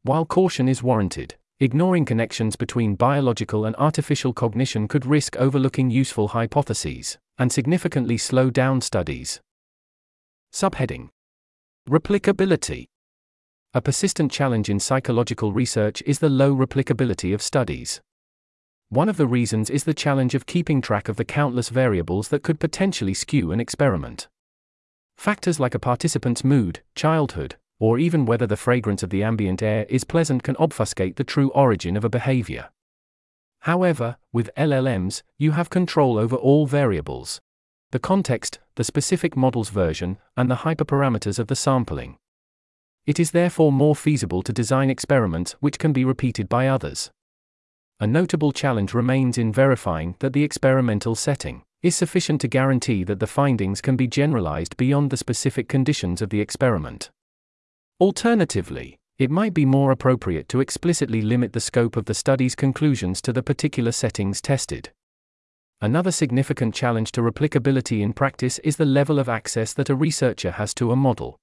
While 0.03 0.27
caution 0.27 0.69
is 0.69 0.83
warranted, 0.83 1.37
ignoring 1.63 2.05
connections 2.05 2.57
between 2.57 2.97
biological 2.97 3.65
and 3.65 3.77
artificial 3.77 4.33
cognition 4.33 4.89
could 4.89 5.07
risk 5.07 5.37
overlooking 5.37 5.91
useful 5.91 6.29
hypotheses 6.29 7.19
and 7.39 7.53
significantly 7.53 8.19
slow 8.19 8.51
down 8.51 8.81
studies. 8.81 9.41
Subheading 10.53 11.11
Replicability 11.89 12.87
A 13.75 13.81
persistent 13.81 14.33
challenge 14.33 14.69
in 14.69 14.81
psychological 14.81 15.53
research 15.53 16.03
is 16.05 16.19
the 16.19 16.29
low 16.29 16.53
replicability 16.53 17.33
of 17.33 17.41
studies. 17.41 18.01
One 18.89 19.09
of 19.09 19.17
the 19.17 19.29
reasons 19.29 19.71
is 19.71 19.85
the 19.85 19.95
challenge 19.95 20.35
of 20.35 20.47
keeping 20.47 20.81
track 20.81 21.09
of 21.09 21.15
the 21.15 21.25
countless 21.25 21.69
variables 21.69 22.29
that 22.31 22.43
could 22.43 22.59
potentially 22.59 23.15
skew 23.15 23.53
an 23.53 23.61
experiment. 23.61 24.27
Factors 25.17 25.61
like 25.61 25.77
a 25.77 25.79
participant's 25.79 26.43
mood, 26.43 26.81
childhood, 26.97 27.55
or 27.83 27.99
even 27.99 28.25
whether 28.25 28.47
the 28.47 28.57
fragrance 28.57 29.03
of 29.03 29.11
the 29.11 29.25
ambient 29.25 29.61
air 29.61 29.85
is 29.89 30.05
pleasant 30.05 30.45
can 30.45 30.55
obfuscate 30.55 31.17
the 31.17 31.25
true 31.25 31.51
origin 31.51 31.97
of 31.97 32.05
a 32.05 32.09
behavior. 32.09 32.71
However, 33.63 34.19
with 34.33 34.55
LLMs, 34.57 35.23
you 35.37 35.51
have 35.51 35.69
control 35.69 36.17
over 36.17 36.37
all 36.37 36.67
variables 36.67 37.41
the 37.91 37.99
context, 37.99 38.61
the 38.77 38.85
specific 38.85 39.37
model's 39.37 39.69
version, 39.69 40.17
and 40.37 40.49
the 40.49 40.63
hyperparameters 40.65 41.41
of 41.41 41.49
the 41.49 41.57
sampling. 41.57 42.17
It 43.05 43.19
is 43.19 43.33
therefore 43.33 43.73
more 43.73 43.97
feasible 43.97 44.43
to 44.45 44.53
design 44.53 44.89
experiments 44.89 45.57
which 45.59 45.79
can 45.81 45.93
be 45.93 46.05
repeated 46.05 46.49
by 46.49 46.69
others. 46.69 47.11
A 47.99 48.07
notable 48.07 48.53
challenge 48.53 48.95
remains 48.95 49.37
in 49.37 49.53
verifying 49.53 50.15
that 50.21 50.33
the 50.33 50.45
experimental 50.45 51.17
setting 51.17 51.65
is 51.83 51.97
sufficient 51.97 52.41
to 52.43 52.49
guarantee 52.49 53.03
that 53.03 53.19
the 53.19 53.27
findings 53.27 53.81
can 53.81 53.97
be 53.97 54.07
generalized 54.07 54.77
beyond 54.77 55.11
the 55.11 55.17
specific 55.17 55.69
conditions 55.69 56.23
of 56.23 56.31
the 56.31 56.41
experiment. 56.41 57.11
Alternatively, 58.03 58.99
it 59.17 59.31
might 59.31 59.55
be 59.55 59.65
more 59.65 59.93
appropriate 59.93 60.49
to 60.49 60.59
explicitly 60.59 61.23
limit 61.23 61.53
the 61.53 61.61
scope 61.61 61.97
of 61.97 62.07
the 62.07 62.15
study's 62.15 62.57
conclusions 62.57 63.23
to 63.23 63.33
the 63.33 63.45
particular 63.45 63.93
settings 63.93 64.41
tested. 64.41 64.91
Another 65.81 66.11
significant 66.11 66.75
challenge 66.75 67.13
to 67.13 67.21
replicability 67.21 68.01
in 68.01 68.13
practice 68.13 68.59
is 68.65 68.75
the 68.75 68.85
level 68.85 69.21
of 69.21 69.29
access 69.29 69.73
that 69.75 69.89
a 69.89 69.95
researcher 69.95 70.51
has 70.51 70.75
to 70.75 70.91
a 70.91 70.97
model. 70.97 71.37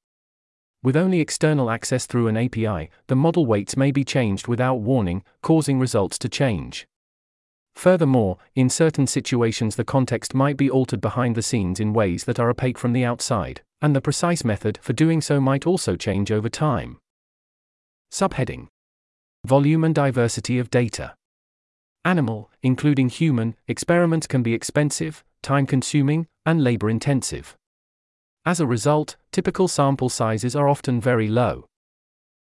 With 0.84 0.98
only 0.98 1.22
external 1.22 1.72
access 1.72 2.06
through 2.06 2.28
an 2.28 2.36
API, 2.36 2.90
the 3.08 3.16
model 3.16 3.46
weights 3.46 3.78
may 3.78 3.92
be 3.92 4.04
changed 4.04 4.50
without 4.50 4.82
warning, 4.82 5.24
causing 5.42 5.80
results 5.80 6.20
to 6.20 6.28
change. 6.28 6.86
Furthermore, 7.74 8.38
in 8.54 8.70
certain 8.70 9.08
situations, 9.08 9.78
the 9.78 9.86
context 9.86 10.34
might 10.34 10.58
be 10.58 10.70
altered 10.70 11.00
behind 11.00 11.38
the 11.38 11.42
scenes 11.42 11.80
in 11.80 11.94
ways 11.94 12.26
that 12.26 12.38
are 12.38 12.50
opaque 12.50 12.78
from 12.78 12.92
the 12.92 13.06
outside, 13.06 13.62
and 13.82 13.96
the 13.96 14.02
precise 14.02 14.44
method 14.44 14.80
for 14.82 14.94
doing 14.94 15.22
so 15.22 15.40
might 15.40 15.66
also 15.66 15.96
change 15.96 16.32
over 16.32 16.50
time. 16.50 16.98
Subheading 18.12 18.68
Volume 19.46 19.84
and 19.84 19.96
diversity 19.96 20.60
of 20.60 20.70
data. 20.70 21.14
Animal, 22.04 22.50
including 22.62 23.10
human, 23.10 23.56
experiments 23.68 24.28
can 24.28 24.44
be 24.44 24.54
expensive, 24.54 25.24
time 25.42 25.66
consuming, 25.66 26.28
and 26.46 26.64
labor 26.64 26.90
intensive. 26.90 27.56
As 28.46 28.60
a 28.60 28.68
result, 28.68 29.16
typical 29.32 29.68
sample 29.68 30.10
sizes 30.10 30.56
are 30.56 30.68
often 30.68 31.00
very 31.00 31.28
low. 31.28 31.66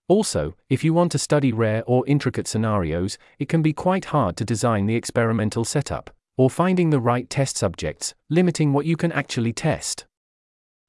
Also, 0.09 0.55
if 0.69 0.83
you 0.85 0.93
want 0.93 1.13
to 1.13 1.19
study 1.19 1.53
rare 1.53 1.83
or 1.87 2.07
intricate 2.07 2.49
scenarios, 2.49 3.17
it 3.39 3.49
can 3.49 3.63
be 3.63 3.73
quite 3.73 4.07
hard 4.07 4.37
to 4.37 4.45
design 4.45 4.87
the 4.87 4.97
experimental 4.97 5.65
setup, 5.65 6.11
or 6.37 6.51
finding 6.51 6.91
the 6.91 7.01
right 7.01 7.31
test 7.31 7.57
subjects, 7.57 8.15
limiting 8.29 8.73
what 8.73 8.85
you 8.85 8.97
can 8.97 9.13
actually 9.13 9.53
test. 9.53 10.05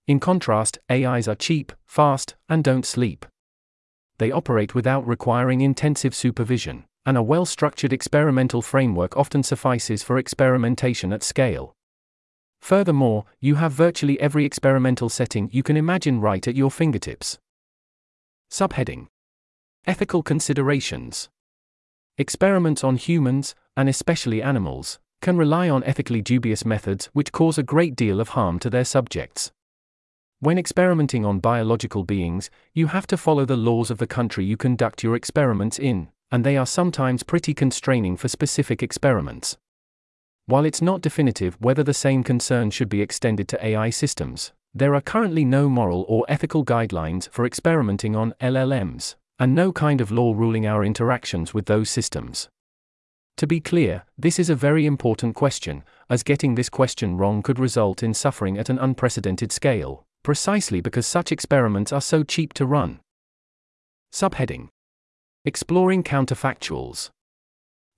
In 0.06 0.20
contrast, 0.20 0.80
AIs 0.92 1.30
are 1.30 1.36
cheap, 1.36 1.72
fast, 1.86 2.36
and 2.50 2.64
don't 2.64 2.86
sleep. 2.86 3.26
They 4.18 4.32
operate 4.32 4.76
without 4.76 5.08
requiring 5.08 5.62
intensive 5.62 6.14
supervision, 6.14 6.84
and 7.06 7.18
a 7.18 7.24
well 7.24 7.46
structured 7.46 7.94
experimental 7.94 8.62
framework 8.62 9.16
often 9.16 9.44
suffices 9.44 10.04
for 10.04 10.18
experimentation 10.18 11.14
at 11.14 11.24
scale. 11.24 11.74
Furthermore, 12.60 13.26
you 13.40 13.56
have 13.56 13.72
virtually 13.72 14.20
every 14.20 14.46
experimental 14.46 15.10
setting 15.10 15.50
you 15.52 15.64
can 15.64 15.78
imagine 15.78 16.22
right 16.22 16.48
at 16.48 16.56
your 16.56 16.72
fingertips. 16.72 17.38
Subheading 18.52 19.08
Ethical 19.86 20.22
considerations. 20.22 21.30
Experiments 22.18 22.84
on 22.84 22.96
humans, 22.96 23.56
and 23.76 23.90
especially 23.90 24.42
animals, 24.42 25.00
can 25.22 25.38
rely 25.38 25.70
on 25.70 25.84
ethically 25.84 26.22
dubious 26.22 26.66
methods 26.66 27.10
which 27.14 27.32
cause 27.32 27.58
a 27.58 27.64
great 27.64 27.96
deal 27.96 28.20
of 28.20 28.30
harm 28.30 28.60
to 28.60 28.70
their 28.70 28.86
subjects. 28.86 29.52
When 30.44 30.58
experimenting 30.58 31.24
on 31.24 31.40
biological 31.40 32.04
beings, 32.04 32.50
you 32.74 32.88
have 32.88 33.08
to 33.08 33.16
follow 33.16 33.46
the 33.46 33.56
laws 33.56 33.90
of 33.90 33.98
the 33.98 34.06
country 34.06 34.44
you 34.44 34.58
conduct 34.58 35.02
your 35.02 35.16
experiments 35.16 35.80
in, 35.80 36.10
and 36.34 36.44
they 36.44 36.58
are 36.58 36.66
sometimes 36.66 37.24
pretty 37.24 37.54
constraining 37.54 38.18
for 38.18 38.28
specific 38.28 38.84
experiments. 38.84 39.56
While 40.46 40.66
it's 40.66 40.82
not 40.82 41.00
definitive 41.00 41.56
whether 41.62 41.82
the 41.82 41.94
same 41.94 42.26
concerns 42.26 42.74
should 42.74 42.90
be 42.90 43.02
extended 43.02 43.48
to 43.48 43.66
AI 43.66 43.90
systems, 43.90 44.52
there 44.74 44.94
are 44.94 45.00
currently 45.00 45.46
no 45.46 45.70
moral 45.70 46.04
or 46.10 46.26
ethical 46.28 46.66
guidelines 46.66 47.30
for 47.30 47.46
experimenting 47.46 48.14
on 48.14 48.34
LLMs, 48.42 49.16
and 49.40 49.56
no 49.56 49.72
kind 49.72 50.02
of 50.02 50.12
law 50.12 50.34
ruling 50.34 50.68
our 50.68 50.84
interactions 50.84 51.54
with 51.54 51.68
those 51.68 51.90
systems. 51.90 52.50
To 53.38 53.48
be 53.48 53.62
clear, 53.62 54.04
this 54.18 54.38
is 54.40 54.50
a 54.50 54.56
very 54.56 54.86
important 54.86 55.36
question, 55.36 55.86
as 56.10 56.22
getting 56.22 56.56
this 56.56 56.68
question 56.68 57.16
wrong 57.16 57.42
could 57.42 57.60
result 57.60 58.04
in 58.04 58.14
suffering 58.14 58.58
at 58.58 58.68
an 58.68 58.78
unprecedented 58.78 59.54
scale, 59.54 60.06
precisely 60.24 60.82
because 60.82 61.06
such 61.06 61.32
experiments 61.32 61.92
are 61.92 62.02
so 62.02 62.24
cheap 62.24 62.54
to 62.54 62.66
run. 62.66 63.00
Subheading 64.14 64.70
Exploring 65.46 66.04
counterfactuals. 66.04 67.10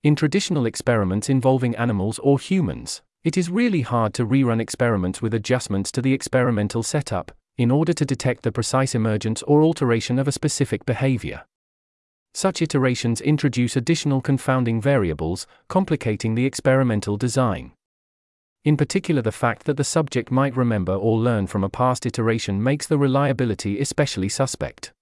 In 0.02 0.16
traditional 0.16 0.66
experiments 0.66 1.28
involving 1.28 1.76
animals 1.76 2.18
or 2.18 2.38
humans, 2.38 3.02
it 3.22 3.36
is 3.36 3.50
really 3.50 3.82
hard 3.82 4.14
to 4.14 4.26
rerun 4.26 4.60
experiments 4.60 5.22
with 5.22 5.34
adjustments 5.34 5.92
to 5.92 6.02
the 6.02 6.12
experimental 6.12 6.82
setup, 6.82 7.32
in 7.56 7.70
order 7.70 7.92
to 7.92 8.04
detect 8.04 8.42
the 8.42 8.52
precise 8.52 8.94
emergence 8.94 9.42
or 9.44 9.62
alteration 9.62 10.18
of 10.18 10.28
a 10.28 10.32
specific 10.32 10.84
behavior. 10.84 11.44
Such 12.34 12.60
iterations 12.60 13.20
introduce 13.20 13.76
additional 13.76 14.20
confounding 14.20 14.80
variables, 14.80 15.46
complicating 15.68 16.34
the 16.34 16.44
experimental 16.44 17.16
design. 17.16 17.72
In 18.66 18.76
particular, 18.76 19.22
the 19.22 19.30
fact 19.30 19.64
that 19.66 19.76
the 19.76 19.84
subject 19.84 20.32
might 20.32 20.56
remember 20.56 20.92
or 20.92 21.20
learn 21.20 21.46
from 21.46 21.62
a 21.62 21.68
past 21.68 22.04
iteration 22.04 22.60
makes 22.60 22.84
the 22.88 22.98
reliability 22.98 23.78
especially 23.78 24.28
suspect. 24.28 24.92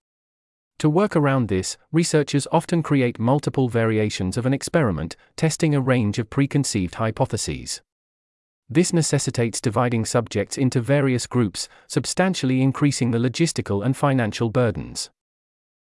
To 0.81 0.91
work 0.91 1.17
around 1.17 1.49
this, 1.49 1.79
researchers 1.91 2.47
often 2.53 2.83
create 2.83 3.19
multiple 3.19 3.71
variations 3.71 4.37
of 4.37 4.45
an 4.45 4.53
experiment, 4.53 5.17
testing 5.35 5.75
a 5.75 5.81
range 5.81 6.19
of 6.19 6.29
preconceived 6.29 6.97
hypotheses. 6.97 7.81
This 8.69 8.93
necessitates 8.93 9.63
dividing 9.63 10.05
subjects 10.05 10.59
into 10.59 10.83
various 10.83 11.27
groups, 11.27 11.67
substantially 11.87 12.61
increasing 12.61 13.13
the 13.13 13.19
logistical 13.19 13.83
and 13.83 13.97
financial 13.97 14.51
burdens. 14.51 15.09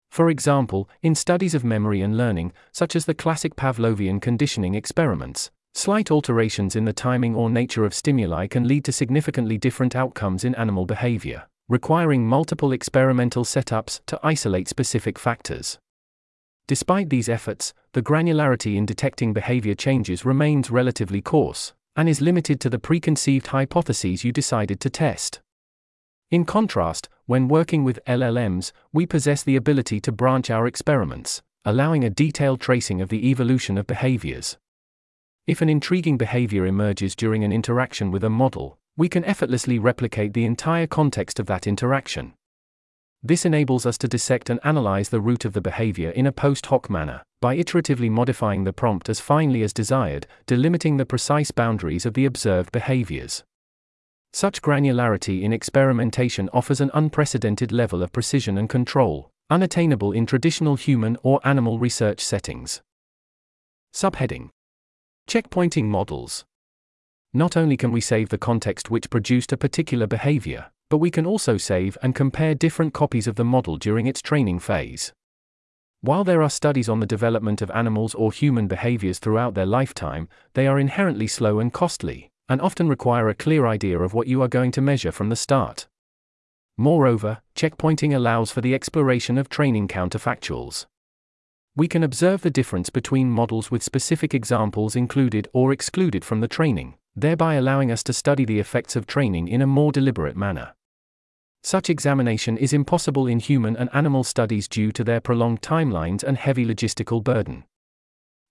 For 0.09 0.29
example, 0.29 0.87
in 1.01 1.13
studies 1.13 1.53
of 1.53 1.65
memory 1.65 1.99
and 1.99 2.15
learning, 2.15 2.53
such 2.71 2.95
as 2.95 3.03
the 3.03 3.13
classic 3.13 3.57
Pavlovian 3.57 4.21
conditioning 4.21 4.75
experiments, 4.75 5.51
Slight 5.77 6.09
alterations 6.09 6.77
in 6.77 6.85
the 6.85 6.93
timing 6.93 7.35
or 7.35 7.49
nature 7.49 7.83
of 7.83 7.93
stimuli 7.93 8.47
can 8.47 8.65
lead 8.65 8.85
to 8.85 8.93
significantly 8.93 9.57
different 9.57 9.93
outcomes 9.93 10.45
in 10.45 10.55
animal 10.55 10.85
behavior, 10.85 11.47
requiring 11.67 12.25
multiple 12.25 12.71
experimental 12.71 13.43
setups 13.43 13.99
to 14.05 14.17
isolate 14.23 14.69
specific 14.69 15.19
factors. 15.19 15.77
Despite 16.65 17.09
these 17.09 17.27
efforts, 17.27 17.73
the 17.91 18.01
granularity 18.01 18.77
in 18.77 18.85
detecting 18.85 19.33
behavior 19.33 19.75
changes 19.75 20.23
remains 20.23 20.71
relatively 20.71 21.21
coarse, 21.21 21.73
and 21.97 22.07
is 22.07 22.21
limited 22.21 22.61
to 22.61 22.69
the 22.69 22.79
preconceived 22.79 23.47
hypotheses 23.47 24.23
you 24.23 24.31
decided 24.31 24.79
to 24.79 24.89
test. 24.89 25.41
In 26.31 26.45
contrast, 26.45 27.09
when 27.25 27.49
working 27.49 27.83
with 27.83 27.99
LLMs, 28.07 28.71
we 28.93 29.05
possess 29.05 29.43
the 29.43 29.57
ability 29.57 29.99
to 29.99 30.13
branch 30.13 30.49
our 30.49 30.67
experiments, 30.67 31.41
allowing 31.65 32.05
a 32.05 32.09
detailed 32.09 32.61
tracing 32.61 33.01
of 33.01 33.09
the 33.09 33.29
evolution 33.29 33.77
of 33.77 33.85
behaviors. 33.85 34.57
If 35.47 35.61
an 35.61 35.69
intriguing 35.69 36.17
behavior 36.17 36.65
emerges 36.65 37.15
during 37.15 37.43
an 37.43 37.51
interaction 37.51 38.09
with 38.09 38.23
a 38.23 38.31
model, 38.31 38.79
we 38.97 39.07
can 39.07 39.23
effortlessly 39.25 39.77
replicate 39.77 40.33
the 40.33 40.43
entire 40.43 40.87
context 40.87 41.39
of 41.39 41.45
that 41.45 41.67
interaction. 41.67 42.33
This 43.21 43.45
enables 43.45 43.85
us 43.85 43.99
to 43.99 44.07
dissect 44.07 44.49
and 44.49 44.59
analyze 44.63 45.09
the 45.09 45.21
root 45.21 45.45
of 45.45 45.53
the 45.53 45.61
behavior 45.61 46.09
in 46.09 46.25
a 46.25 46.31
post 46.31 46.65
hoc 46.67 46.89
manner, 46.89 47.21
by 47.41 47.57
iteratively 47.57 48.09
modifying 48.09 48.63
the 48.63 48.73
prompt 48.73 49.07
as 49.07 49.19
finely 49.19 49.61
as 49.61 49.71
desired, 49.71 50.25
delimiting 50.47 50.97
the 50.97 51.05
precise 51.05 51.51
boundaries 51.51 52.07
of 52.07 52.15
the 52.15 52.25
observed 52.25 52.71
behaviors. 52.71 53.43
Such 54.33 54.63
granularity 54.63 55.43
in 55.43 55.53
experimentation 55.53 56.49
offers 56.53 56.81
an 56.81 56.89
unprecedented 56.95 57.71
level 57.71 58.01
of 58.01 58.11
precision 58.11 58.57
and 58.57 58.67
control, 58.67 59.29
unattainable 59.51 60.11
in 60.11 60.25
traditional 60.25 60.75
human 60.75 61.17
or 61.21 61.39
animal 61.43 61.77
research 61.77 62.21
settings. 62.21 62.81
Subheading 63.93 64.49
Checkpointing 65.35 65.83
models. 65.83 66.45
Not 67.33 67.57
only 67.57 67.75
can 67.75 67.91
we 67.91 67.99
save 67.99 68.29
the 68.29 68.37
context 68.37 68.89
which 68.89 69.09
produced 69.09 69.51
a 69.51 69.57
particular 69.57 70.07
behavior, 70.07 70.71
but 70.89 70.99
we 70.99 71.11
can 71.11 71.25
also 71.25 71.57
save 71.57 71.97
and 72.01 72.15
compare 72.15 72.55
different 72.55 72.93
copies 72.93 73.27
of 73.27 73.35
the 73.35 73.43
model 73.43 73.75
during 73.75 74.07
its 74.07 74.21
training 74.21 74.59
phase. 74.59 75.11
While 75.99 76.23
there 76.23 76.41
are 76.41 76.49
studies 76.49 76.87
on 76.87 77.01
the 77.01 77.05
development 77.05 77.61
of 77.61 77.69
animals 77.71 78.15
or 78.15 78.31
human 78.31 78.67
behaviors 78.67 79.19
throughout 79.19 79.55
their 79.55 79.65
lifetime, 79.65 80.29
they 80.53 80.67
are 80.67 80.79
inherently 80.79 81.27
slow 81.27 81.59
and 81.59 81.73
costly, 81.73 82.29
and 82.47 82.61
often 82.61 82.87
require 82.87 83.27
a 83.27 83.35
clear 83.35 83.67
idea 83.67 83.99
of 83.99 84.13
what 84.13 84.27
you 84.27 84.41
are 84.41 84.47
going 84.47 84.71
to 84.71 84.79
measure 84.79 85.11
from 85.11 85.27
the 85.27 85.35
start. 85.35 85.85
Moreover, 86.77 87.41
checkpointing 87.57 88.15
allows 88.15 88.51
for 88.51 88.61
the 88.61 88.73
exploration 88.73 89.37
of 89.37 89.49
training 89.49 89.89
counterfactuals. 89.89 90.85
We 91.77 91.89
can 91.89 92.03
observe 92.03 92.41
the 92.41 92.49
difference 92.49 92.89
between 92.89 93.29
models 93.29 93.69
with 93.69 93.83
specific 93.83 94.33
examples 94.33 94.95
included 94.95 95.49
or 95.51 95.73
excluded 95.73 96.23
from 96.23 96.39
the 96.39 96.47
training, 96.47 96.95
thereby 97.17 97.55
allowing 97.55 97.91
us 97.91 98.01
to 98.03 98.13
study 98.13 98.45
the 98.45 98.59
effects 98.59 98.95
of 98.95 99.05
training 99.05 99.49
in 99.49 99.61
a 99.61 99.67
more 99.67 99.91
deliberate 99.91 100.37
manner. 100.37 100.73
Such 101.63 101.89
examination 101.89 102.57
is 102.57 102.71
impossible 102.71 103.27
in 103.27 103.39
human 103.39 103.75
and 103.75 103.89
animal 103.91 104.23
studies 104.23 104.69
due 104.69 104.93
to 104.93 105.03
their 105.03 105.19
prolonged 105.19 105.61
timelines 105.61 106.23
and 106.23 106.37
heavy 106.37 106.65
logistical 106.65 107.21
burden. 107.21 107.65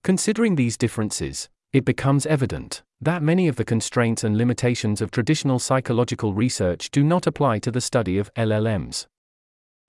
Considering 0.03 0.57
these 0.57 0.77
differences, 0.77 1.49
it 1.73 1.87
becomes 1.87 2.27
evident 2.27 2.83
that 3.01 3.23
many 3.23 3.49
of 3.49 3.57
the 3.57 3.65
constraints 3.65 4.23
and 4.23 4.37
limitations 4.37 5.01
of 5.01 5.11
traditional 5.11 5.59
psychological 5.59 6.35
research 6.35 6.91
do 6.91 7.03
not 7.03 7.27
apply 7.27 7.59
to 7.61 7.71
the 7.71 7.81
study 7.81 8.19
of 8.19 8.33
LLMs. 8.35 9.07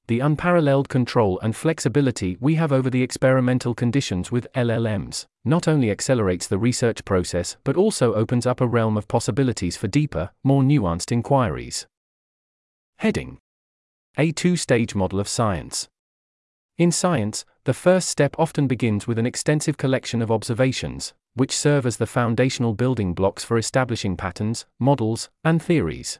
The 0.07 0.19
unparalleled 0.19 0.87
control 0.87 1.39
and 1.39 1.55
flexibility 1.55 2.37
we 2.39 2.55
have 2.55 2.71
over 2.71 2.91
the 2.91 3.01
experimental 3.01 3.73
conditions 3.73 4.31
with 4.31 4.47
LLMs 4.53 5.25
not 5.43 5.67
only 5.67 5.89
accelerates 5.89 6.47
the 6.47 6.59
research 6.59 7.03
process 7.05 7.57
but 7.63 7.75
also 7.75 8.13
opens 8.13 8.45
up 8.45 8.61
a 8.61 8.67
realm 8.67 8.97
of 8.97 9.07
possibilities 9.07 9.75
for 9.75 9.87
deeper, 9.87 10.29
more 10.43 10.61
nuanced 10.61 11.11
inquiries. 11.11 11.87
Heading 12.97 13.39
A 14.15 14.31
two 14.31 14.55
stage 14.55 14.93
model 14.93 15.19
of 15.19 15.27
science. 15.27 15.89
In 16.77 16.91
science, 16.91 17.43
the 17.63 17.73
first 17.73 18.07
step 18.07 18.35
often 18.37 18.67
begins 18.67 19.07
with 19.07 19.17
an 19.17 19.25
extensive 19.25 19.77
collection 19.77 20.21
of 20.21 20.29
observations, 20.29 21.13
which 21.33 21.55
serve 21.55 21.85
as 21.85 21.97
the 21.97 22.05
foundational 22.05 22.73
building 22.73 23.13
blocks 23.13 23.43
for 23.43 23.57
establishing 23.57 24.15
patterns, 24.15 24.65
models, 24.79 25.29
and 25.43 25.63
theories. 25.63 26.19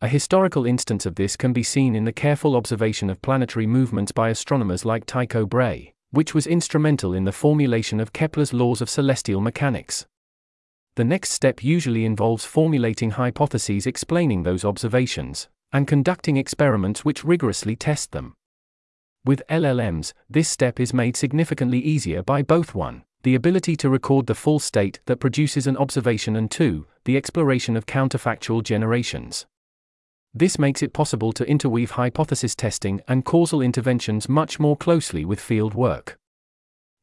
A 0.00 0.06
historical 0.06 0.64
instance 0.64 1.06
of 1.06 1.16
this 1.16 1.36
can 1.36 1.52
be 1.52 1.64
seen 1.64 1.96
in 1.96 2.04
the 2.04 2.12
careful 2.12 2.54
observation 2.54 3.10
of 3.10 3.20
planetary 3.20 3.66
movements 3.66 4.12
by 4.12 4.28
astronomers 4.28 4.84
like 4.84 5.04
Tycho 5.06 5.44
Brahe, 5.44 5.92
which 6.12 6.34
was 6.34 6.46
instrumental 6.46 7.14
in 7.14 7.24
the 7.24 7.32
formulation 7.32 7.98
of 7.98 8.12
Kepler's 8.12 8.52
laws 8.52 8.80
of 8.80 8.88
celestial 8.88 9.40
mechanics. 9.40 10.06
The 10.94 11.04
next 11.04 11.30
step 11.30 11.64
usually 11.64 12.04
involves 12.04 12.44
formulating 12.44 13.10
hypotheses 13.10 13.88
explaining 13.88 14.44
those 14.44 14.64
observations, 14.64 15.48
and 15.72 15.88
conducting 15.88 16.36
experiments 16.36 17.04
which 17.04 17.24
rigorously 17.24 17.74
test 17.74 18.12
them. 18.12 18.34
With 19.24 19.42
LLMs, 19.50 20.12
this 20.30 20.48
step 20.48 20.78
is 20.78 20.94
made 20.94 21.16
significantly 21.16 21.80
easier 21.80 22.22
by 22.22 22.42
both 22.42 22.72
1 22.72 23.02
the 23.24 23.34
ability 23.34 23.74
to 23.74 23.90
record 23.90 24.28
the 24.28 24.34
full 24.34 24.60
state 24.60 25.00
that 25.06 25.18
produces 25.18 25.66
an 25.66 25.76
observation, 25.76 26.36
and 26.36 26.52
2. 26.52 26.86
The 27.04 27.16
exploration 27.16 27.76
of 27.76 27.84
counterfactual 27.84 28.62
generations. 28.62 29.44
This 30.38 30.56
makes 30.56 30.84
it 30.84 30.92
possible 30.92 31.32
to 31.32 31.48
interweave 31.48 31.90
hypothesis 31.90 32.54
testing 32.54 33.00
and 33.08 33.24
causal 33.24 33.60
interventions 33.60 34.28
much 34.28 34.60
more 34.60 34.76
closely 34.76 35.24
with 35.24 35.40
field 35.40 35.74
work. 35.74 36.16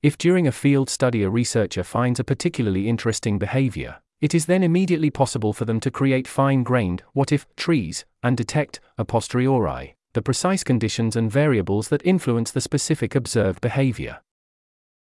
If 0.01 0.17
during 0.17 0.47
a 0.47 0.53
field 0.53 0.89
study 0.89 1.21
a 1.21 1.29
researcher 1.29 1.83
finds 1.83 2.17
a 2.17 2.23
particularly 2.23 2.87
interesting 2.87 3.37
behavior, 3.37 3.97
it 4.21 4.33
is 4.33 4.45
then 4.45 4.63
immediately 4.63 5.09
possible 5.09 5.51
for 5.51 5.65
them 5.65 5.81
to 5.81 5.91
create 5.91 6.29
fine 6.29 6.63
grained 6.63 7.03
what 7.11 7.33
if 7.33 7.45
trees 7.57 8.05
and 8.23 8.37
detect, 8.37 8.79
a 8.97 9.03
posteriori, 9.03 9.97
the 10.13 10.21
precise 10.21 10.63
conditions 10.63 11.17
and 11.17 11.29
variables 11.29 11.89
that 11.89 12.05
influence 12.05 12.51
the 12.51 12.61
specific 12.61 13.15
observed 13.15 13.59
behavior. 13.59 14.21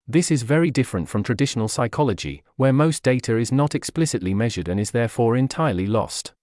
This 0.08 0.32
is 0.32 0.42
very 0.42 0.72
different 0.72 1.08
from 1.08 1.22
traditional 1.22 1.68
psychology, 1.68 2.42
where 2.56 2.72
most 2.72 3.04
data 3.04 3.36
is 3.36 3.52
not 3.52 3.76
explicitly 3.76 4.34
measured 4.34 4.68
and 4.68 4.80
is 4.80 4.90
therefore 4.90 5.36
entirely 5.36 5.86
lost. 5.86 6.34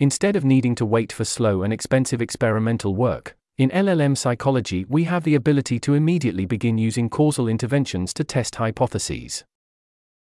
Instead 0.00 0.34
of 0.34 0.46
needing 0.46 0.74
to 0.74 0.86
wait 0.86 1.12
for 1.12 1.26
slow 1.26 1.62
and 1.62 1.74
expensive 1.74 2.22
experimental 2.22 2.94
work, 2.94 3.36
in 3.58 3.68
LLM 3.68 4.16
psychology 4.16 4.86
we 4.88 5.04
have 5.04 5.24
the 5.24 5.34
ability 5.34 5.78
to 5.78 5.92
immediately 5.92 6.46
begin 6.46 6.78
using 6.78 7.10
causal 7.10 7.46
interventions 7.46 8.14
to 8.14 8.24
test 8.24 8.54
hypotheses. 8.54 9.44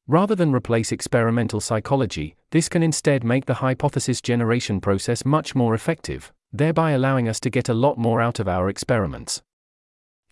Rather 0.06 0.37
than 0.37 0.54
replace 0.54 0.92
experimental 0.92 1.60
psychology, 1.60 2.37
this 2.52 2.68
can 2.68 2.84
instead 2.84 3.24
make 3.24 3.46
the 3.46 3.54
hypothesis 3.54 4.20
generation 4.20 4.80
process 4.80 5.24
much 5.24 5.56
more 5.56 5.74
effective, 5.74 6.32
thereby 6.52 6.92
allowing 6.92 7.28
us 7.28 7.40
to 7.40 7.50
get 7.50 7.68
a 7.68 7.74
lot 7.74 7.98
more 7.98 8.20
out 8.20 8.38
of 8.38 8.46
our 8.46 8.68
experiments. 8.68 9.42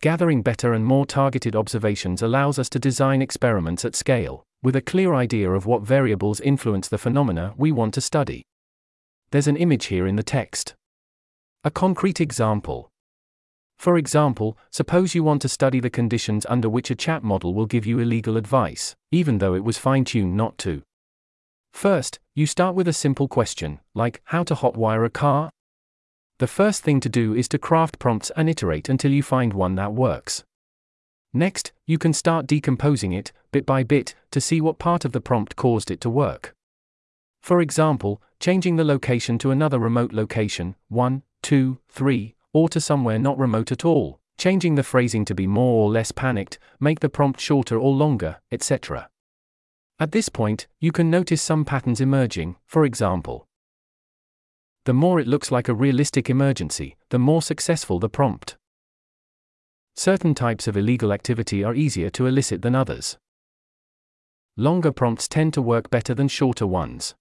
Gathering 0.00 0.42
better 0.42 0.72
and 0.72 0.86
more 0.86 1.04
targeted 1.04 1.56
observations 1.56 2.22
allows 2.22 2.60
us 2.60 2.68
to 2.68 2.78
design 2.78 3.20
experiments 3.20 3.84
at 3.84 3.96
scale, 3.96 4.44
with 4.62 4.76
a 4.76 4.80
clear 4.80 5.14
idea 5.14 5.50
of 5.50 5.66
what 5.66 5.82
variables 5.82 6.40
influence 6.40 6.86
the 6.86 6.96
phenomena 6.96 7.54
we 7.56 7.72
want 7.72 7.92
to 7.94 8.00
study. 8.00 8.44
There's 9.32 9.48
an 9.48 9.56
image 9.56 9.86
here 9.86 10.06
in 10.06 10.14
the 10.14 10.22
text. 10.22 10.74
A 11.64 11.70
concrete 11.70 12.20
example. 12.20 12.90
For 13.78 13.98
example, 13.98 14.56
suppose 14.70 15.14
you 15.14 15.24
want 15.24 15.42
to 15.42 15.48
study 15.48 15.80
the 15.80 15.90
conditions 15.90 16.46
under 16.48 16.68
which 16.68 16.90
a 16.90 16.94
chat 16.94 17.24
model 17.24 17.52
will 17.52 17.66
give 17.66 17.84
you 17.84 17.98
illegal 17.98 18.36
advice, 18.36 18.94
even 19.10 19.38
though 19.38 19.54
it 19.54 19.64
was 19.64 19.76
fine 19.76 20.04
tuned 20.04 20.36
not 20.36 20.56
to. 20.58 20.82
First, 21.72 22.20
you 22.36 22.46
start 22.46 22.76
with 22.76 22.86
a 22.86 22.92
simple 22.92 23.26
question, 23.26 23.80
like 23.94 24.20
how 24.26 24.44
to 24.44 24.54
hotwire 24.54 25.04
a 25.04 25.10
car, 25.10 25.50
the 26.42 26.48
first 26.48 26.82
thing 26.82 26.98
to 26.98 27.08
do 27.08 27.34
is 27.34 27.46
to 27.50 27.56
craft 27.58 28.00
prompts 28.00 28.32
and 28.36 28.48
iterate 28.48 28.88
until 28.88 29.12
you 29.12 29.22
find 29.22 29.52
one 29.52 29.76
that 29.76 29.92
works. 29.92 30.42
Next, 31.32 31.70
you 31.86 31.98
can 31.98 32.12
start 32.12 32.48
decomposing 32.48 33.12
it, 33.12 33.30
bit 33.52 33.64
by 33.64 33.84
bit, 33.84 34.16
to 34.32 34.40
see 34.40 34.60
what 34.60 34.80
part 34.80 35.04
of 35.04 35.12
the 35.12 35.20
prompt 35.20 35.54
caused 35.54 35.88
it 35.88 36.00
to 36.00 36.10
work. 36.10 36.52
For 37.42 37.60
example, 37.60 38.22
changing 38.40 38.76
the 38.76 38.84
location 38.84 39.36
to 39.38 39.50
another 39.50 39.78
remote 39.78 40.12
location, 40.12 40.76
1, 40.88 41.22
2, 41.42 41.78
3, 41.88 42.34
or 42.52 42.68
to 42.68 42.80
somewhere 42.80 43.18
not 43.18 43.38
remote 43.38 43.70
at 43.70 43.84
all, 43.84 44.20
changing 44.38 44.76
the 44.76 44.82
phrasing 44.82 45.24
to 45.26 45.34
be 45.34 45.46
more 45.46 45.84
or 45.84 45.90
less 45.90 46.12
panicked, 46.12 46.58
make 46.80 47.00
the 47.00 47.08
prompt 47.08 47.40
shorter 47.40 47.76
or 47.78 47.92
longer, 47.92 48.40
etc. 48.50 49.08
At 49.98 50.12
this 50.12 50.28
point, 50.28 50.68
you 50.80 50.92
can 50.92 51.10
notice 51.10 51.42
some 51.42 51.64
patterns 51.64 52.00
emerging, 52.00 52.56
for 52.66 52.84
example, 52.84 53.46
the 54.84 54.92
more 54.92 55.20
it 55.20 55.28
looks 55.28 55.52
like 55.52 55.68
a 55.68 55.74
realistic 55.74 56.28
emergency, 56.28 56.96
the 57.10 57.18
more 57.18 57.40
successful 57.40 58.00
the 58.00 58.08
prompt. 58.08 58.56
Certain 59.94 60.34
types 60.34 60.66
of 60.66 60.76
illegal 60.76 61.12
activity 61.12 61.62
are 61.62 61.74
easier 61.74 62.10
to 62.10 62.26
elicit 62.26 62.62
than 62.62 62.74
others. 62.74 63.16
Longer 64.56 64.90
prompts 64.90 65.28
tend 65.28 65.54
to 65.54 65.62
work 65.62 65.88
better 65.88 66.14
than 66.14 66.26
shorter 66.26 66.66
ones. 66.66 67.14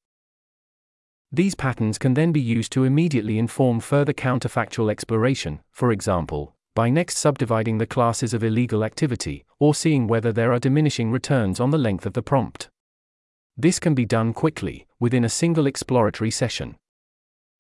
These 1.34 1.56
patterns 1.56 1.98
can 1.98 2.14
then 2.14 2.34
be 2.34 2.42
used 2.42 2.74
to 2.74 2.84
immediately 2.84 3.40
inform 3.40 3.80
further 3.80 4.12
counterfactual 4.12 4.92
exploration, 4.92 5.62
for 5.72 5.94
example, 5.94 6.56
by 6.76 6.90
next 6.90 7.18
subdividing 7.18 7.78
the 7.78 7.86
classes 7.86 8.34
of 8.34 8.44
illegal 8.44 8.84
activity, 8.84 9.46
or 9.58 9.74
seeing 9.74 10.08
whether 10.08 10.34
there 10.34 10.52
are 10.52 10.60
diminishing 10.60 11.10
returns 11.10 11.62
on 11.62 11.70
the 11.70 11.78
length 11.78 12.06
of 12.06 12.14
the 12.14 12.22
prompt. 12.22 12.70
This 13.56 13.80
can 13.80 13.96
be 13.96 14.06
done 14.06 14.34
quickly, 14.34 14.88
within 15.00 15.24
a 15.24 15.30
single 15.30 15.68
exploratory 15.68 16.32
session. 16.32 16.76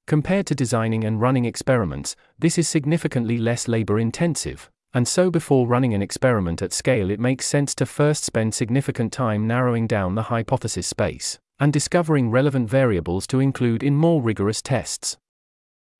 Compared 0.05 0.47
to 0.47 0.55
designing 0.55 1.05
and 1.05 1.21
running 1.21 1.45
experiments, 1.45 2.17
this 2.37 2.57
is 2.57 2.67
significantly 2.67 3.37
less 3.37 3.69
labor 3.69 3.97
intensive, 3.97 4.69
and 4.93 5.07
so 5.07 5.31
before 5.31 5.65
running 5.65 5.93
an 5.93 6.01
experiment 6.01 6.61
at 6.61 6.73
scale, 6.73 7.09
it 7.09 7.21
makes 7.21 7.45
sense 7.45 7.73
to 7.75 7.85
first 7.85 8.25
spend 8.25 8.53
significant 8.53 9.13
time 9.13 9.47
narrowing 9.47 9.87
down 9.87 10.15
the 10.15 10.23
hypothesis 10.23 10.87
space 10.87 11.39
and 11.61 11.71
discovering 11.71 12.31
relevant 12.31 12.67
variables 12.67 13.27
to 13.27 13.39
include 13.39 13.83
in 13.83 13.95
more 13.95 14.21
rigorous 14.21 14.61
tests. 14.61 15.15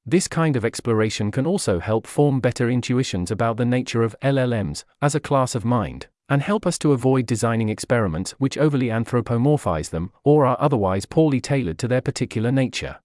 This 0.06 0.28
kind 0.28 0.56
of 0.56 0.65
exploration 0.65 1.30
can 1.30 1.45
also 1.45 1.80
help 1.80 2.08
form 2.08 2.39
better 2.39 2.67
intuitions 2.67 3.30
about 3.30 3.58
the 3.58 3.65
nature 3.65 4.02
of 4.02 4.15
LLMs 4.24 4.84
as 5.04 5.13
a 5.13 5.19
class 5.19 5.54
of 5.54 5.63
mind, 5.63 6.08
and 6.28 6.41
help 6.41 6.65
us 6.65 6.80
to 6.80 6.93
avoid 6.93 7.28
designing 7.28 7.69
experiments 7.69 8.32
which 8.39 8.58
overly 8.58 8.88
anthropomorphize 8.88 9.91
them 9.91 10.12
or 10.24 10.47
are 10.47 10.58
otherwise 10.60 11.06
poorly 11.06 11.39
tailored 11.39 11.78
to 11.78 11.88
their 11.88 12.02
particular 12.02 12.52
nature. 12.52 13.00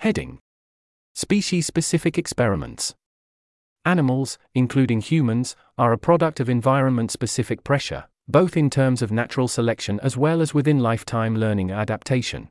Heading 0.00 0.40
Species 1.14 1.66
specific 1.66 2.18
experiments. 2.18 2.94
Animals, 3.86 4.38
including 4.54 5.00
humans, 5.00 5.56
are 5.78 5.94
a 5.94 5.98
product 5.98 6.40
of 6.40 6.50
environment 6.50 7.10
specific 7.10 7.64
pressure, 7.64 8.04
both 8.28 8.56
in 8.56 8.68
terms 8.68 9.00
of 9.00 9.10
natural 9.10 9.48
selection 9.48 9.98
as 10.02 10.16
well 10.16 10.42
as 10.42 10.52
within 10.52 10.78
lifetime 10.78 11.34
learning 11.34 11.70
adaptation. 11.70 12.50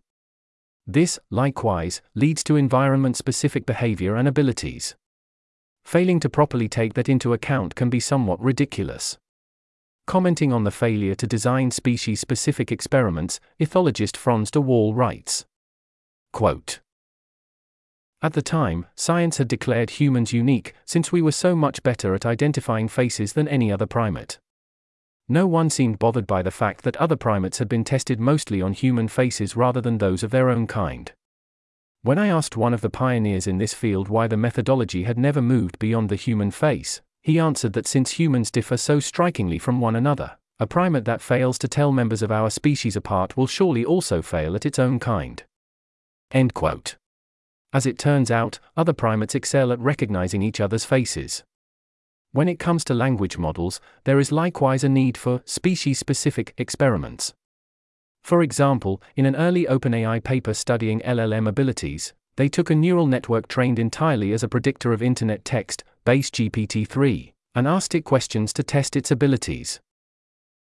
This, 0.87 1.19
likewise, 1.29 2.01
leads 2.15 2.43
to 2.45 2.55
environment 2.55 3.15
specific 3.15 3.65
behavior 3.65 4.15
and 4.15 4.27
abilities. 4.27 4.95
Failing 5.85 6.19
to 6.21 6.29
properly 6.29 6.67
take 6.67 6.95
that 6.95 7.07
into 7.07 7.31
account 7.31 7.75
can 7.75 7.89
be 7.89 7.99
somewhat 7.99 8.41
ridiculous. 8.41 9.17
Commenting 10.07 10.51
on 10.51 10.63
the 10.63 10.71
failure 10.71 11.15
to 11.15 11.27
design 11.27 11.69
species 11.69 12.21
specific 12.21 12.71
experiments, 12.71 13.39
ethologist 13.59 14.17
Frans 14.17 14.49
de 14.49 14.61
Waal 14.61 14.93
writes 14.93 15.45
Quote, 16.33 16.79
At 18.21 18.33
the 18.33 18.41
time, 18.41 18.85
science 18.95 19.37
had 19.37 19.47
declared 19.47 19.91
humans 19.91 20.33
unique, 20.33 20.73
since 20.85 21.11
we 21.11 21.21
were 21.21 21.31
so 21.33 21.55
much 21.55 21.83
better 21.83 22.15
at 22.15 22.25
identifying 22.25 22.87
faces 22.87 23.33
than 23.33 23.47
any 23.47 23.71
other 23.71 23.85
primate. 23.85 24.39
No 25.29 25.45
one 25.45 25.69
seemed 25.69 25.99
bothered 25.99 26.25
by 26.25 26.41
the 26.41 26.51
fact 26.51 26.83
that 26.83 26.95
other 26.97 27.17
primates 27.17 27.57
had 27.57 27.67
been 27.67 27.83
tested 27.83 28.19
mostly 28.19 28.61
on 28.61 28.73
human 28.73 29.07
faces 29.07 29.57
rather 29.57 29.81
than 29.81 29.97
those 29.97 30.23
of 30.23 30.31
their 30.31 30.49
own 30.49 30.67
kind. 30.67 31.11
When 32.01 32.17
I 32.17 32.27
asked 32.27 32.55
one 32.55 32.73
of 32.73 32.81
the 32.81 32.89
pioneers 32.89 33.47
in 33.47 33.57
this 33.57 33.73
field 33.73 34.07
why 34.07 34.27
the 34.27 34.37
methodology 34.37 35.03
had 35.03 35.17
never 35.17 35.41
moved 35.41 35.79
beyond 35.79 36.07
the 36.09 36.15
human 36.15 36.51
face, 36.51 37.01
he 37.21 37.39
answered 37.39 37.73
that 37.73 37.87
since 37.87 38.11
humans 38.11 38.49
differ 38.49 38.77
so 38.77 39.01
strikingly 39.01 39.59
from 39.59 39.81
one 39.81 39.97
another, 39.97 40.37
a 40.59 40.65
primate 40.65 41.03
that 41.05 41.21
fails 41.21 41.57
to 41.59 41.67
tell 41.67 41.91
members 41.91 42.21
of 42.21 42.31
our 42.31 42.49
species 42.49 42.95
apart 42.95 43.35
will 43.35 43.47
surely 43.47 43.83
also 43.83 44.21
fail 44.21 44.55
at 44.55 44.65
its 44.65 44.79
own 44.79 44.97
kind. 44.99 45.43
End 46.31 46.53
quote. 46.53 46.95
As 47.73 47.85
it 47.85 47.99
turns 47.99 48.31
out, 48.31 48.59
other 48.77 48.93
primates 48.93 49.35
excel 49.35 49.73
at 49.73 49.79
recognizing 49.79 50.41
each 50.41 50.61
other's 50.61 50.85
faces. 50.85 51.43
When 52.31 52.47
it 52.47 52.59
comes 52.59 52.83
to 52.85 52.93
language 52.93 53.37
models, 53.37 53.79
there 54.03 54.19
is 54.19 54.31
likewise 54.31 54.83
a 54.83 54.89
need 54.89 55.17
for 55.17 55.41
species 55.45 55.99
specific 55.99 56.53
experiments. 56.57 57.33
For 58.23 58.43
example, 58.43 59.01
in 59.15 59.25
an 59.25 59.35
early 59.35 59.65
OpenAI 59.65 60.23
paper 60.23 60.53
studying 60.53 60.99
LLM 61.01 61.47
abilities, 61.47 62.13
they 62.35 62.49
took 62.49 62.69
a 62.69 62.75
neural 62.75 63.07
network 63.07 63.47
trained 63.47 63.79
entirely 63.79 64.33
as 64.33 64.43
a 64.43 64.47
predictor 64.47 64.93
of 64.93 65.01
internet 65.01 65.45
text, 65.45 65.83
base 66.05 66.29
GPT 66.29 66.87
3, 66.87 67.33
and 67.55 67.67
asked 67.67 67.95
it 67.95 68.01
questions 68.01 68.53
to 68.53 68.63
test 68.63 68.95
its 68.95 69.09
abilities. 69.09 69.79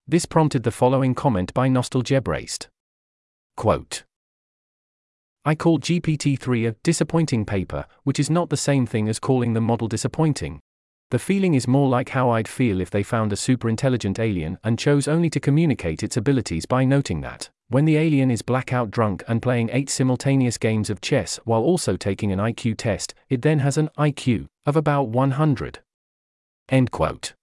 This 0.07 0.25
prompted 0.25 0.63
the 0.63 0.71
following 0.71 1.15
comment 1.15 1.53
by 1.53 1.69
Nostalgebraist. 1.69 2.69
Quote, 3.57 4.05
I 5.45 5.55
called 5.55 5.83
GPT 5.83 6.39
3 6.39 6.67
a 6.67 6.73
disappointing 6.83 7.45
paper, 7.45 7.87
which 8.05 8.19
is 8.19 8.31
not 8.31 8.51
the 8.51 8.57
same 8.57 8.87
thing 8.87 9.09
as 9.09 9.19
calling 9.19 9.53
the 9.53 9.61
model 9.61 9.89
disappointing. 9.89 10.61
The 11.11 11.21
feeling 11.21 11.55
is 11.55 11.69
more 11.69 11.89
like 11.89 12.09
how 12.09 12.31
I'd 12.31 12.49
feel 12.49 12.81
if 12.81 12.91
they 12.91 13.05
found 13.05 13.33
a 13.33 13.37
superintelligent 13.37 14.19
alien 14.19 14.59
and 14.65 14.77
chose 14.77 15.07
only 15.07 15.31
to 15.31 15.39
communicate 15.39 16.03
its 16.03 16.17
abilities 16.17 16.67
by 16.67 16.85
noting 16.85 17.21
that. 17.21 17.49
When 17.69 17.85
the 17.85 17.97
alien 17.97 18.29
is 18.29 18.43
blackout 18.43 18.91
drunk 18.91 19.23
and 19.29 19.41
playing 19.41 19.71
eight 19.73 19.89
simultaneous 19.89 20.59
games 20.59 20.91
of 20.91 21.01
chess 21.01 21.39
while 21.45 21.63
also 21.63 21.97
taking 21.97 22.33
an 22.33 22.41
IQ 22.41 22.79
test, 22.79 23.15
it 23.29 23.43
then 23.43 23.61
has 23.61 23.79
an 23.79 23.89
IQ 23.97 24.49
of 24.67 24.75
about 24.75 25.09
100. 25.09 25.79
End 26.71 26.91
quote. 26.91 27.35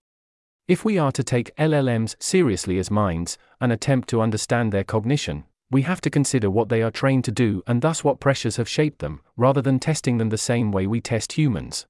If 0.67 0.83
we 0.83 0.97
are 0.97 1.13
to 1.13 1.23
take 1.23 1.55
LLMs 1.55 2.15
seriously 2.19 2.77
as 2.79 2.91
minds 2.91 3.37
and 3.61 3.71
attempt 3.71 4.09
to 4.09 4.21
understand 4.21 4.73
their 4.73 4.83
cognition, 4.83 5.45
we 5.71 5.83
have 5.83 6.01
to 6.01 6.09
consider 6.09 6.49
what 6.49 6.67
they 6.67 6.81
are 6.81 6.91
trained 6.91 7.23
to 7.25 7.31
do 7.31 7.63
and 7.65 7.81
thus 7.81 8.03
what 8.03 8.19
pressures 8.19 8.57
have 8.57 8.67
shaped 8.67 8.99
them, 8.99 9.21
rather 9.37 9.61
than 9.61 9.79
testing 9.79 10.17
them 10.17 10.29
the 10.29 10.37
same 10.37 10.73
way 10.73 10.85
we 10.85 10.99
test 10.99 11.33
humans. 11.33 11.85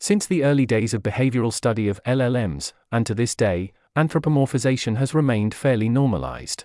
Since 0.00 0.26
the 0.26 0.44
early 0.44 0.64
days 0.64 0.94
of 0.94 1.02
behavioral 1.02 1.52
study 1.52 1.88
of 1.88 2.02
LLMs, 2.04 2.72
and 2.92 3.04
to 3.06 3.14
this 3.14 3.34
day, 3.34 3.72
anthropomorphization 3.96 4.96
has 4.96 5.12
remained 5.12 5.54
fairly 5.54 5.88
normalized. 5.88 6.64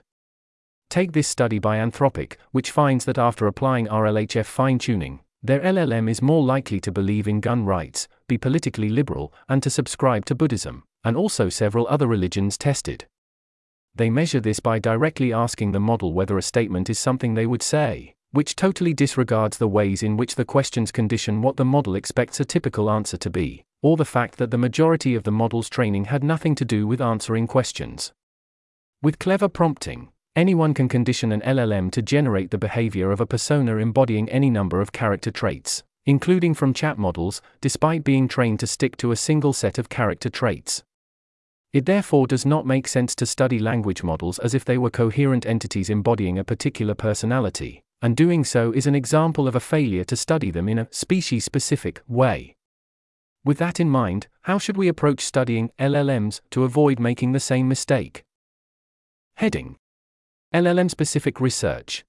Take 0.90 1.14
this 1.14 1.28
study 1.28 1.58
by 1.58 1.78
Anthropic, 1.78 2.36
which 2.52 2.70
finds 2.70 3.06
that 3.06 3.18
after 3.18 3.48
applying 3.48 3.88
RLHF 3.88 4.46
fine 4.46 4.78
tuning, 4.78 5.22
their 5.42 5.60
LLM 5.62 6.10
is 6.10 6.22
more 6.22 6.44
likely 6.44 6.80
to 6.82 6.92
believe 6.92 7.28
in 7.28 7.42
gun 7.42 7.66
rights, 7.66 8.08
be 8.28 8.38
politically 8.38 8.90
liberal, 8.90 9.34
and 9.50 9.64
to 9.64 9.70
subscribe 9.70 10.26
to 10.26 10.36
Buddhism, 10.36 10.84
and 11.04 11.18
also 11.18 11.50
several 11.50 11.88
other 11.90 12.08
religions 12.08 12.58
tested. 12.58 13.08
They 13.96 14.10
measure 14.12 14.40
this 14.40 14.60
by 14.60 14.78
directly 14.78 15.34
asking 15.34 15.72
the 15.72 15.80
model 15.80 16.14
whether 16.14 16.38
a 16.38 16.42
statement 16.44 16.90
is 16.90 17.00
something 17.00 17.34
they 17.34 17.48
would 17.48 17.64
say, 17.64 18.16
which 18.34 18.56
totally 18.56 18.94
disregards 18.94 19.58
the 19.58 19.68
ways 19.68 20.04
in 20.04 20.18
which 20.18 20.36
the 20.36 20.46
questions 20.46 20.92
condition 20.92 21.42
what 21.42 21.56
the 21.58 21.66
model 21.66 21.96
expects 21.96 22.40
a 22.40 22.46
typical 22.46 22.92
answer 22.92 23.18
to 23.18 23.30
be, 23.30 23.64
or 23.82 23.96
the 23.98 24.06
fact 24.06 24.38
that 24.38 24.52
the 24.52 24.58
majority 24.58 25.16
of 25.16 25.24
the 25.24 25.32
model's 25.32 25.70
training 25.70 26.06
had 26.06 26.24
nothing 26.24 26.54
to 26.54 26.66
do 26.66 26.86
with 26.86 27.02
answering 27.02 27.48
questions. 27.48 28.12
With 29.02 29.18
clever 29.18 29.48
prompting, 29.48 30.10
Anyone 30.36 30.74
can 30.74 30.90
condition 30.90 31.32
an 31.32 31.42
LLM 31.42 31.92
to 31.92 32.02
generate 32.02 32.50
the 32.50 32.58
behavior 32.58 33.12
of 33.12 33.22
a 33.22 33.26
persona 33.28 33.78
embodying 33.78 34.28
any 34.30 34.50
number 34.50 34.82
of 34.82 34.92
character 34.92 35.30
traits, 35.30 35.84
including 36.08 36.56
from 36.56 36.74
chat 36.74 36.98
models, 36.98 37.40
despite 37.62 38.04
being 38.04 38.28
trained 38.28 38.60
to 38.62 38.66
stick 38.66 38.98
to 38.98 39.12
a 39.12 39.16
single 39.16 39.54
set 39.54 39.78
of 39.78 39.90
character 39.90 40.32
traits. 40.32 40.84
It 41.72 41.86
therefore 41.86 42.26
does 42.26 42.48
not 42.48 42.66
make 42.66 42.88
sense 42.88 43.14
to 43.16 43.28
study 43.28 43.60
language 43.60 44.02
models 44.02 44.40
as 44.40 44.56
if 44.56 44.66
they 44.66 44.80
were 44.80 44.90
coherent 44.90 45.46
entities 45.46 45.92
embodying 45.92 46.40
a 46.40 46.44
particular 46.44 46.96
personality, 46.96 47.84
and 48.04 48.18
doing 48.18 48.44
so 48.44 48.74
is 48.74 48.86
an 48.86 48.96
example 48.96 49.48
of 49.48 49.56
a 49.56 49.62
failure 49.62 50.04
to 50.04 50.18
study 50.18 50.52
them 50.52 50.68
in 50.68 50.78
a 50.78 50.88
species 50.92 51.46
specific 51.46 52.02
way. 52.06 52.54
With 53.46 53.58
that 53.60 53.80
in 53.80 53.90
mind, 53.90 54.28
how 54.42 54.58
should 54.58 54.76
we 54.76 54.90
approach 54.90 55.22
studying 55.22 55.72
LLMs 55.80 56.42
to 56.52 56.66
avoid 56.66 57.00
making 57.00 57.32
the 57.32 57.40
same 57.40 57.70
mistake? 57.70 58.24
Heading 59.38 59.78
LLM 60.54 60.92
specific 60.92 61.40
research. 61.40 62.04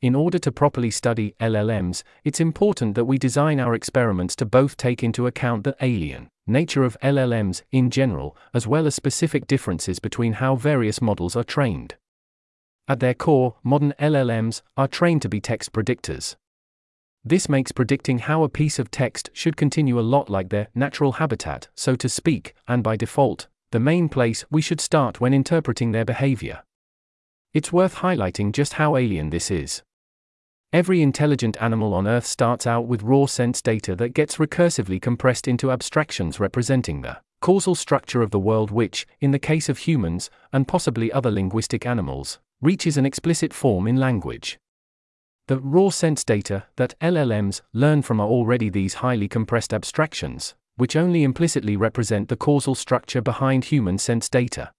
In 0.00 0.14
order 0.14 0.38
to 0.38 0.50
properly 0.50 0.90
study 0.90 1.34
LLMs, 1.38 2.02
it's 2.24 2.40
important 2.40 2.94
that 2.94 3.04
we 3.04 3.18
design 3.18 3.60
our 3.60 3.74
experiments 3.74 4.34
to 4.36 4.46
both 4.46 4.78
take 4.78 5.02
into 5.02 5.26
account 5.26 5.64
the 5.64 5.76
alien 5.82 6.28
nature 6.46 6.84
of 6.84 6.96
LLMs 7.02 7.62
in 7.70 7.90
general, 7.90 8.34
as 8.54 8.66
well 8.66 8.86
as 8.86 8.94
specific 8.94 9.46
differences 9.46 9.98
between 9.98 10.32
how 10.34 10.56
various 10.56 11.02
models 11.02 11.36
are 11.36 11.44
trained. 11.44 11.96
At 12.88 13.00
their 13.00 13.14
core, 13.14 13.56
modern 13.62 13.94
LLMs 13.98 14.62
are 14.76 14.88
trained 14.88 15.22
to 15.22 15.28
be 15.28 15.40
text 15.40 15.72
predictors. 15.72 16.36
This 17.24 17.48
makes 17.48 17.70
predicting 17.70 18.18
how 18.18 18.42
a 18.42 18.48
piece 18.48 18.80
of 18.80 18.90
text 18.90 19.30
should 19.32 19.56
continue 19.56 19.98
a 19.98 20.02
lot 20.02 20.28
like 20.28 20.48
their 20.48 20.68
natural 20.74 21.12
habitat, 21.12 21.68
so 21.76 21.94
to 21.94 22.08
speak, 22.08 22.54
and 22.66 22.82
by 22.82 22.96
default, 22.96 23.46
the 23.70 23.78
main 23.78 24.08
place 24.08 24.44
we 24.50 24.60
should 24.60 24.80
start 24.80 25.20
when 25.20 25.32
interpreting 25.32 25.92
their 25.92 26.04
behavior. 26.04 26.64
It's 27.54 27.72
worth 27.72 27.96
highlighting 27.96 28.52
just 28.52 28.74
how 28.74 28.96
alien 28.96 29.30
this 29.30 29.50
is. 29.50 29.82
Every 30.72 31.02
intelligent 31.02 31.56
animal 31.60 31.94
on 31.94 32.08
Earth 32.08 32.26
starts 32.26 32.66
out 32.66 32.86
with 32.86 33.02
raw 33.02 33.26
sense 33.26 33.62
data 33.62 33.94
that 33.96 34.14
gets 34.14 34.38
recursively 34.38 35.00
compressed 35.00 35.46
into 35.46 35.70
abstractions 35.70 36.40
representing 36.40 37.02
the 37.02 37.18
causal 37.40 37.74
structure 37.74 38.22
of 38.22 38.30
the 38.30 38.38
world, 38.38 38.70
which, 38.70 39.06
in 39.20 39.30
the 39.30 39.38
case 39.38 39.68
of 39.68 39.78
humans, 39.78 40.30
and 40.52 40.66
possibly 40.66 41.12
other 41.12 41.30
linguistic 41.30 41.86
animals, 41.86 42.38
reaches 42.62 42.96
an 42.96 43.04
explicit 43.04 43.52
form 43.52 43.86
in 43.86 43.96
language. 43.96 44.58
The 45.48 45.58
raw 45.58 45.90
sense 45.90 46.24
data 46.24 46.64
that 46.76 46.98
LLMs 47.00 47.60
learn 47.72 48.02
from 48.02 48.20
are 48.20 48.28
already 48.28 48.70
these 48.70 48.94
highly 48.94 49.28
compressed 49.28 49.74
abstractions, 49.74 50.54
which 50.76 50.96
only 50.96 51.24
implicitly 51.24 51.76
represent 51.76 52.28
the 52.28 52.36
causal 52.36 52.76
structure 52.76 53.20
behind 53.20 53.64
human 53.64 53.98
sense 53.98 54.28
data. 54.28 54.72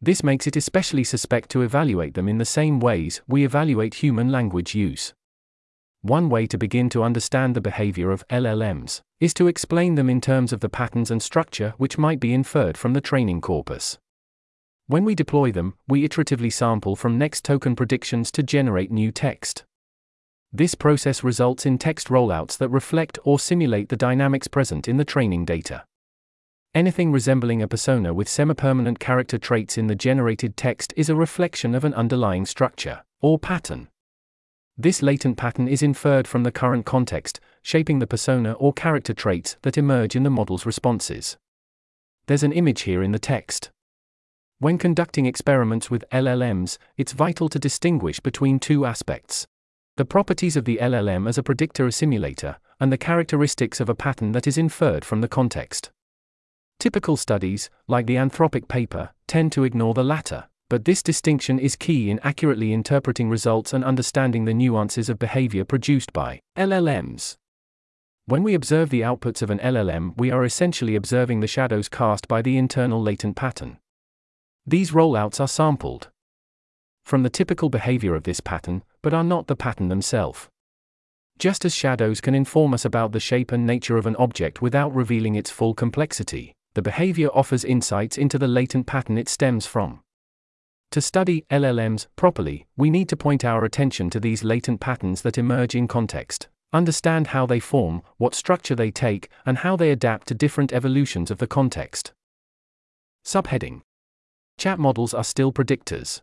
This 0.00 0.24
makes 0.24 0.46
it 0.46 0.56
especially 0.56 1.04
suspect 1.04 1.50
to 1.50 1.62
evaluate 1.62 2.14
them 2.14 2.28
in 2.28 2.38
the 2.38 2.44
same 2.44 2.80
ways 2.80 3.20
we 3.28 3.44
evaluate 3.44 4.02
human 4.02 4.32
language 4.32 4.74
use. 4.74 5.12
One 6.00 6.28
way 6.28 6.46
to 6.48 6.58
begin 6.58 6.88
to 6.90 7.02
understand 7.02 7.54
the 7.54 7.60
behavior 7.60 8.10
of 8.10 8.26
LLMs 8.28 9.00
is 9.20 9.32
to 9.34 9.46
explain 9.46 9.94
them 9.94 10.10
in 10.10 10.20
terms 10.20 10.52
of 10.52 10.60
the 10.60 10.68
patterns 10.68 11.10
and 11.10 11.22
structure 11.22 11.74
which 11.78 11.96
might 11.96 12.20
be 12.20 12.34
inferred 12.34 12.76
from 12.76 12.92
the 12.92 13.00
training 13.00 13.40
corpus. 13.40 13.98
When 14.86 15.06
we 15.06 15.14
deploy 15.14 15.50
them, 15.50 15.74
we 15.88 16.06
iteratively 16.06 16.52
sample 16.52 16.94
from 16.94 17.16
next 17.16 17.42
token 17.42 17.74
predictions 17.74 18.30
to 18.32 18.42
generate 18.42 18.90
new 18.90 19.10
text. 19.10 19.64
This 20.52 20.74
process 20.74 21.24
results 21.24 21.64
in 21.64 21.78
text 21.78 22.08
rollouts 22.08 22.58
that 22.58 22.68
reflect 22.68 23.18
or 23.24 23.38
simulate 23.38 23.88
the 23.88 23.96
dynamics 23.96 24.46
present 24.46 24.86
in 24.86 24.98
the 24.98 25.04
training 25.04 25.46
data. 25.46 25.84
Anything 26.74 27.12
resembling 27.12 27.62
a 27.62 27.68
persona 27.68 28.12
with 28.12 28.28
semi-permanent 28.28 28.98
character 28.98 29.38
traits 29.38 29.78
in 29.78 29.86
the 29.86 29.94
generated 29.94 30.54
text 30.54 30.92
is 30.98 31.08
a 31.08 31.16
reflection 31.16 31.74
of 31.74 31.84
an 31.84 31.94
underlying 31.94 32.44
structure, 32.44 33.04
or 33.22 33.38
pattern. 33.38 33.88
This 34.76 35.00
latent 35.00 35.38
pattern 35.38 35.66
is 35.66 35.82
inferred 35.82 36.28
from 36.28 36.42
the 36.42 36.52
current 36.52 36.84
context, 36.84 37.40
shaping 37.62 38.00
the 38.00 38.06
persona 38.06 38.52
or 38.52 38.72
character 38.72 39.14
traits 39.14 39.56
that 39.62 39.78
emerge 39.78 40.14
in 40.14 40.24
the 40.24 40.30
model's 40.30 40.66
responses. 40.66 41.38
There's 42.26 42.42
an 42.42 42.52
image 42.52 42.82
here 42.82 43.02
in 43.02 43.12
the 43.12 43.18
text. 43.18 43.70
When 44.64 44.78
conducting 44.78 45.26
experiments 45.26 45.90
with 45.90 46.08
LLMs, 46.10 46.78
it's 46.96 47.12
vital 47.12 47.50
to 47.50 47.58
distinguish 47.58 48.18
between 48.18 48.58
two 48.58 48.86
aspects. 48.86 49.46
the 49.98 50.06
properties 50.06 50.56
of 50.56 50.64
the 50.64 50.78
LLM 50.80 51.28
as 51.28 51.36
a 51.36 51.42
predictor 51.42 51.84
or 51.84 51.90
simulator, 51.90 52.56
and 52.80 52.90
the 52.90 52.96
characteristics 52.96 53.78
of 53.78 53.90
a 53.90 53.94
pattern 53.94 54.32
that 54.32 54.46
is 54.46 54.56
inferred 54.56 55.04
from 55.04 55.20
the 55.20 55.28
context. 55.28 55.90
Typical 56.80 57.18
studies, 57.18 57.68
like 57.88 58.06
the 58.06 58.14
Anthropic 58.14 58.66
paper, 58.66 59.10
tend 59.26 59.52
to 59.52 59.64
ignore 59.64 59.92
the 59.92 60.02
latter, 60.02 60.48
but 60.70 60.86
this 60.86 61.02
distinction 61.02 61.58
is 61.58 61.76
key 61.76 62.08
in 62.08 62.18
accurately 62.20 62.72
interpreting 62.72 63.28
results 63.28 63.74
and 63.74 63.84
understanding 63.84 64.46
the 64.46 64.54
nuances 64.54 65.10
of 65.10 65.18
behavior 65.18 65.66
produced 65.66 66.10
by 66.14 66.40
LLMs. 66.56 67.36
When 68.24 68.42
we 68.42 68.54
observe 68.54 68.88
the 68.88 69.02
outputs 69.02 69.42
of 69.42 69.50
an 69.50 69.58
LLM, 69.58 70.16
we 70.16 70.30
are 70.30 70.42
essentially 70.42 70.96
observing 70.96 71.40
the 71.40 71.46
shadows 71.46 71.90
cast 71.90 72.28
by 72.28 72.40
the 72.40 72.56
internal 72.56 73.02
latent 73.02 73.36
pattern. 73.36 73.76
These 74.66 74.92
rollouts 74.92 75.40
are 75.40 75.48
sampled 75.48 76.08
from 77.04 77.22
the 77.22 77.30
typical 77.30 77.68
behavior 77.68 78.14
of 78.14 78.22
this 78.22 78.40
pattern, 78.40 78.82
but 79.02 79.12
are 79.12 79.22
not 79.22 79.46
the 79.46 79.56
pattern 79.56 79.88
themselves. 79.88 80.48
Just 81.38 81.66
as 81.66 81.74
shadows 81.74 82.22
can 82.22 82.34
inform 82.34 82.72
us 82.72 82.86
about 82.86 83.12
the 83.12 83.20
shape 83.20 83.52
and 83.52 83.66
nature 83.66 83.98
of 83.98 84.06
an 84.06 84.16
object 84.16 84.62
without 84.62 84.94
revealing 84.94 85.34
its 85.34 85.50
full 85.50 85.74
complexity, 85.74 86.54
the 86.72 86.80
behavior 86.80 87.28
offers 87.34 87.62
insights 87.64 88.16
into 88.16 88.38
the 88.38 88.48
latent 88.48 88.86
pattern 88.86 89.18
it 89.18 89.28
stems 89.28 89.66
from. 89.66 90.00
To 90.92 91.02
study 91.02 91.44
LLMs 91.50 92.06
properly, 92.16 92.66
we 92.76 92.88
need 92.88 93.10
to 93.10 93.16
point 93.16 93.44
our 93.44 93.64
attention 93.64 94.08
to 94.10 94.20
these 94.20 94.44
latent 94.44 94.80
patterns 94.80 95.22
that 95.22 95.36
emerge 95.36 95.74
in 95.74 95.88
context, 95.88 96.48
understand 96.72 97.28
how 97.28 97.44
they 97.44 97.60
form, 97.60 98.00
what 98.16 98.34
structure 98.34 98.74
they 98.74 98.90
take, 98.90 99.28
and 99.44 99.58
how 99.58 99.76
they 99.76 99.90
adapt 99.90 100.28
to 100.28 100.34
different 100.34 100.72
evolutions 100.72 101.30
of 101.30 101.38
the 101.38 101.46
context. 101.46 102.12
Subheading 103.26 103.82
Chat 104.58 104.78
models 104.78 105.12
are 105.12 105.24
still 105.24 105.52
predictors. 105.52 106.22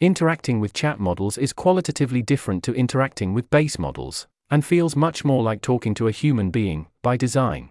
Interacting 0.00 0.58
with 0.58 0.72
chat 0.72 0.98
models 0.98 1.36
is 1.36 1.52
qualitatively 1.52 2.22
different 2.22 2.64
to 2.64 2.74
interacting 2.74 3.34
with 3.34 3.50
base 3.50 3.78
models, 3.78 4.26
and 4.50 4.64
feels 4.64 4.96
much 4.96 5.24
more 5.24 5.42
like 5.42 5.60
talking 5.60 5.94
to 5.94 6.08
a 6.08 6.12
human 6.12 6.50
being, 6.50 6.86
by 7.02 7.16
design. 7.16 7.70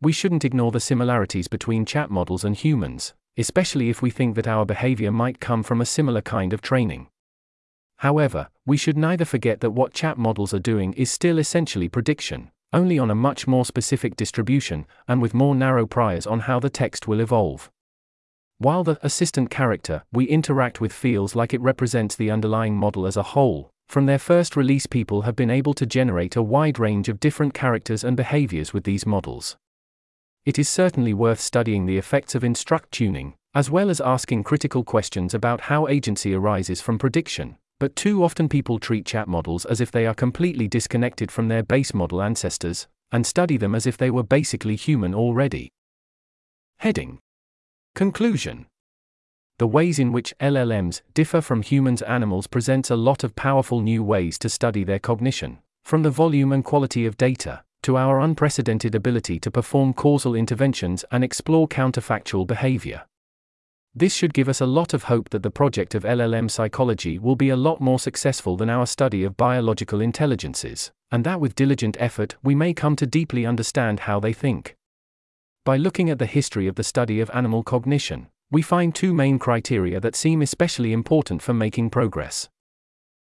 We 0.00 0.12
shouldn't 0.12 0.44
ignore 0.44 0.72
the 0.72 0.80
similarities 0.80 1.48
between 1.48 1.84
chat 1.84 2.10
models 2.10 2.44
and 2.44 2.56
humans, 2.56 3.14
especially 3.36 3.88
if 3.88 4.02
we 4.02 4.10
think 4.10 4.36
that 4.36 4.48
our 4.48 4.66
behavior 4.66 5.10
might 5.10 5.40
come 5.40 5.62
from 5.62 5.80
a 5.80 5.86
similar 5.86 6.20
kind 6.20 6.52
of 6.52 6.60
training. 6.60 7.08
However, 7.98 8.48
we 8.66 8.76
should 8.76 8.96
neither 8.96 9.24
forget 9.24 9.60
that 9.60 9.70
what 9.70 9.94
chat 9.94 10.18
models 10.18 10.52
are 10.52 10.58
doing 10.58 10.92
is 10.94 11.10
still 11.10 11.38
essentially 11.38 11.88
prediction, 11.88 12.50
only 12.72 12.98
on 12.98 13.10
a 13.10 13.14
much 13.14 13.46
more 13.46 13.64
specific 13.64 14.16
distribution, 14.16 14.86
and 15.06 15.22
with 15.22 15.34
more 15.34 15.54
narrow 15.54 15.86
priors 15.86 16.26
on 16.26 16.40
how 16.40 16.58
the 16.58 16.70
text 16.70 17.06
will 17.06 17.20
evolve. 17.20 17.70
While 18.62 18.84
the 18.84 18.96
assistant 19.02 19.50
character 19.50 20.04
we 20.12 20.24
interact 20.26 20.80
with 20.80 20.92
feels 20.92 21.34
like 21.34 21.52
it 21.52 21.60
represents 21.60 22.14
the 22.14 22.30
underlying 22.30 22.76
model 22.76 23.08
as 23.08 23.16
a 23.16 23.24
whole, 23.34 23.72
from 23.88 24.06
their 24.06 24.20
first 24.20 24.54
release, 24.54 24.86
people 24.86 25.22
have 25.22 25.34
been 25.34 25.50
able 25.50 25.74
to 25.74 25.84
generate 25.84 26.36
a 26.36 26.44
wide 26.44 26.78
range 26.78 27.08
of 27.08 27.18
different 27.18 27.54
characters 27.54 28.04
and 28.04 28.16
behaviors 28.16 28.72
with 28.72 28.84
these 28.84 29.04
models. 29.04 29.56
It 30.46 30.60
is 30.60 30.68
certainly 30.68 31.12
worth 31.12 31.40
studying 31.40 31.86
the 31.86 31.98
effects 31.98 32.36
of 32.36 32.44
instruct 32.44 32.92
tuning, 32.92 33.34
as 33.52 33.68
well 33.68 33.90
as 33.90 34.00
asking 34.00 34.44
critical 34.44 34.84
questions 34.84 35.34
about 35.34 35.62
how 35.62 35.88
agency 35.88 36.32
arises 36.32 36.80
from 36.80 37.00
prediction, 37.00 37.56
but 37.80 37.96
too 37.96 38.22
often 38.22 38.48
people 38.48 38.78
treat 38.78 39.04
chat 39.04 39.26
models 39.26 39.64
as 39.64 39.80
if 39.80 39.90
they 39.90 40.06
are 40.06 40.14
completely 40.14 40.68
disconnected 40.68 41.32
from 41.32 41.48
their 41.48 41.64
base 41.64 41.92
model 41.92 42.22
ancestors, 42.22 42.86
and 43.10 43.26
study 43.26 43.56
them 43.56 43.74
as 43.74 43.88
if 43.88 43.96
they 43.96 44.08
were 44.08 44.22
basically 44.22 44.76
human 44.76 45.16
already. 45.16 45.68
Heading 46.78 47.18
Conclusion 47.94 48.64
The 49.58 49.66
ways 49.66 49.98
in 49.98 50.12
which 50.12 50.34
LLMs 50.40 51.02
differ 51.12 51.42
from 51.42 51.60
humans 51.60 52.00
animals 52.00 52.46
presents 52.46 52.90
a 52.90 52.96
lot 52.96 53.22
of 53.22 53.36
powerful 53.36 53.82
new 53.82 54.02
ways 54.02 54.38
to 54.38 54.48
study 54.48 54.82
their 54.82 54.98
cognition, 54.98 55.58
from 55.84 56.02
the 56.02 56.10
volume 56.10 56.52
and 56.52 56.64
quality 56.64 57.04
of 57.04 57.18
data, 57.18 57.62
to 57.82 57.98
our 57.98 58.18
unprecedented 58.18 58.94
ability 58.94 59.38
to 59.40 59.50
perform 59.50 59.92
causal 59.92 60.34
interventions 60.34 61.04
and 61.12 61.22
explore 61.22 61.68
counterfactual 61.68 62.46
behavior. 62.46 63.02
This 63.94 64.14
should 64.14 64.32
give 64.32 64.48
us 64.48 64.62
a 64.62 64.66
lot 64.66 64.94
of 64.94 65.04
hope 65.04 65.28
that 65.28 65.42
the 65.42 65.50
project 65.50 65.94
of 65.94 66.04
LLM 66.04 66.50
psychology 66.50 67.18
will 67.18 67.36
be 67.36 67.50
a 67.50 67.56
lot 67.56 67.78
more 67.78 67.98
successful 67.98 68.56
than 68.56 68.70
our 68.70 68.86
study 68.86 69.22
of 69.22 69.36
biological 69.36 70.00
intelligences, 70.00 70.92
and 71.10 71.24
that 71.24 71.40
with 71.40 71.54
diligent 71.54 71.98
effort 72.00 72.36
we 72.42 72.54
may 72.54 72.72
come 72.72 72.96
to 72.96 73.06
deeply 73.06 73.44
understand 73.44 74.00
how 74.00 74.18
they 74.18 74.32
think. 74.32 74.76
By 75.64 75.76
looking 75.76 76.10
at 76.10 76.18
the 76.18 76.26
history 76.26 76.66
of 76.66 76.74
the 76.74 76.82
study 76.82 77.20
of 77.20 77.30
animal 77.32 77.62
cognition, 77.62 78.26
we 78.50 78.62
find 78.62 78.92
two 78.92 79.14
main 79.14 79.38
criteria 79.38 80.00
that 80.00 80.16
seem 80.16 80.42
especially 80.42 80.92
important 80.92 81.40
for 81.40 81.54
making 81.54 81.90
progress. 81.90 82.48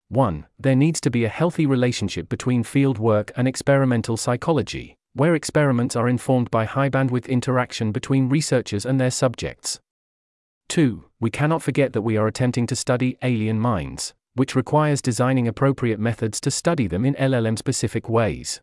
1. 0.10 0.48
There 0.58 0.76
needs 0.76 1.00
to 1.02 1.12
be 1.12 1.26
a 1.26 1.30
healthy 1.30 1.68
relationship 1.68 2.30
between 2.30 2.64
field 2.64 2.98
work 2.98 3.32
and 3.36 3.48
experimental 3.48 4.18
psychology, 4.18 4.96
where 5.14 5.36
experiments 5.36 5.96
are 5.96 6.10
informed 6.10 6.50
by 6.50 6.66
high 6.66 6.90
bandwidth 6.90 7.28
interaction 7.28 7.92
between 7.92 8.30
researchers 8.30 8.84
and 8.84 9.00
their 9.00 9.12
subjects. 9.12 9.80
2. 10.70 11.04
We 11.20 11.30
cannot 11.30 11.62
forget 11.62 11.94
that 11.94 12.02
we 12.02 12.18
are 12.18 12.26
attempting 12.26 12.66
to 12.66 12.76
study 12.76 13.16
alien 13.22 13.60
minds, 13.60 14.16
which 14.34 14.56
requires 14.56 15.04
designing 15.04 15.48
appropriate 15.48 16.00
methods 16.00 16.42
to 16.42 16.50
study 16.50 16.88
them 16.88 17.06
in 17.06 17.14
LLM 17.14 17.60
specific 17.60 18.10
ways. 18.10 18.60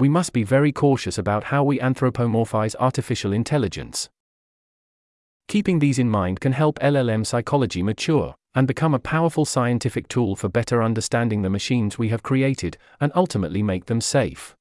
We 0.00 0.08
must 0.08 0.32
be 0.32 0.44
very 0.44 0.72
cautious 0.72 1.18
about 1.18 1.44
how 1.44 1.62
we 1.62 1.78
anthropomorphize 1.78 2.74
artificial 2.80 3.34
intelligence. 3.34 4.08
Keeping 5.46 5.78
these 5.78 5.98
in 5.98 6.08
mind 6.08 6.40
can 6.40 6.52
help 6.52 6.78
LLM 6.78 7.26
psychology 7.26 7.82
mature 7.82 8.34
and 8.54 8.66
become 8.66 8.94
a 8.94 8.98
powerful 8.98 9.44
scientific 9.44 10.08
tool 10.08 10.36
for 10.36 10.48
better 10.48 10.82
understanding 10.82 11.42
the 11.42 11.50
machines 11.50 11.98
we 11.98 12.08
have 12.08 12.22
created 12.22 12.78
and 12.98 13.12
ultimately 13.14 13.62
make 13.62 13.84
them 13.84 14.00
safe. 14.00 14.56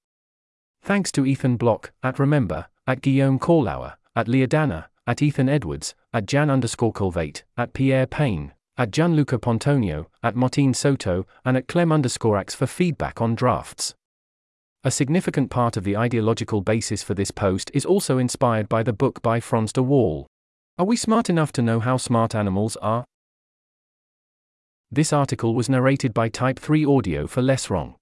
Thanks 0.82 1.10
to 1.14 1.26
Ethan 1.26 1.56
Block, 1.56 1.94
at 2.04 2.20
Remember, 2.20 2.68
at 2.86 3.00
Guillaume 3.00 3.40
Corlouer, 3.40 3.94
at 4.18 4.28
Leodana, 4.28 4.88
at 5.08 5.22
Ethan 5.22 5.48
Edwards, 5.48 5.96
at 6.14 6.26
Jan 6.26 6.50
underscore 6.50 6.92
Kulveit, 6.92 7.44
at 7.56 7.72
Pierre 7.72 8.08
Peigné, 8.08 8.52
at 8.78 8.92
Gianluca 8.92 9.40
Pontonio, 9.40 10.08
at 10.22 10.36
Martine 10.36 10.74
Soto, 10.74 11.26
and 11.46 11.56
at 11.56 11.70
Clem 11.70 11.94
underscore 11.94 12.38
Axe 12.38 12.56
for 12.56 12.68
feedback 12.68 13.22
on 13.22 13.36
drafts. 13.36 13.96
A 14.86 14.92
significant 14.92 15.50
part 15.50 15.76
of 15.76 15.84
the 15.84 15.98
ideological 15.98 16.62
basis 16.62 17.04
for 17.04 17.14
this 17.14 17.32
post 17.32 17.70
is 17.74 17.86
also 17.86 18.18
inspired 18.18 18.70
by 18.70 18.82
the 18.82 18.94
book 18.94 19.22
by 19.22 19.42
Frans 19.42 19.74
de 19.74 19.84
Waal. 19.84 20.26
Are 20.78 20.86
we 20.86 20.96
smart 20.96 21.30
enough 21.30 21.52
to 21.54 21.62
know 21.62 21.82
how 21.82 21.98
smart 21.98 22.34
animals 22.34 22.78
are? 22.78 23.04
This 24.90 25.12
article 25.12 25.54
was 25.54 25.68
narrated 25.68 26.14
by 26.14 26.30
Type 26.30 26.58
3 26.58 26.86
Audio 26.86 27.28
for 27.28 27.42
Less 27.42 27.70
Wrong. 27.70 27.96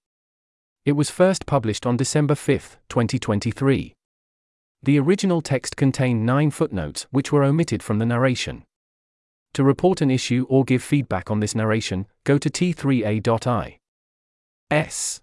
It 0.85 0.91
was 0.91 1.09
first 1.09 1.47
published 1.47 1.87
on 1.87 1.97
December 1.97 2.35
5, 2.35 2.77
2023. 2.89 3.93
The 4.83 4.99
original 4.99 5.41
text 5.41 5.77
contained 5.77 6.27
nine 6.27 6.51
footnotes 6.51 7.07
which 7.09 7.31
were 7.31 7.43
omitted 7.43 7.81
from 7.81 7.97
the 7.97 8.05
narration. 8.05 8.63
To 9.53 9.63
report 9.63 10.01
an 10.01 10.11
issue 10.11 10.45
or 10.47 10.63
give 10.63 10.83
feedback 10.83 11.31
on 11.31 11.39
this 11.39 11.55
narration, 11.55 12.05
go 12.23 12.37
to 12.37 12.51
t3a.i. 12.51 13.77
S. 14.69 15.21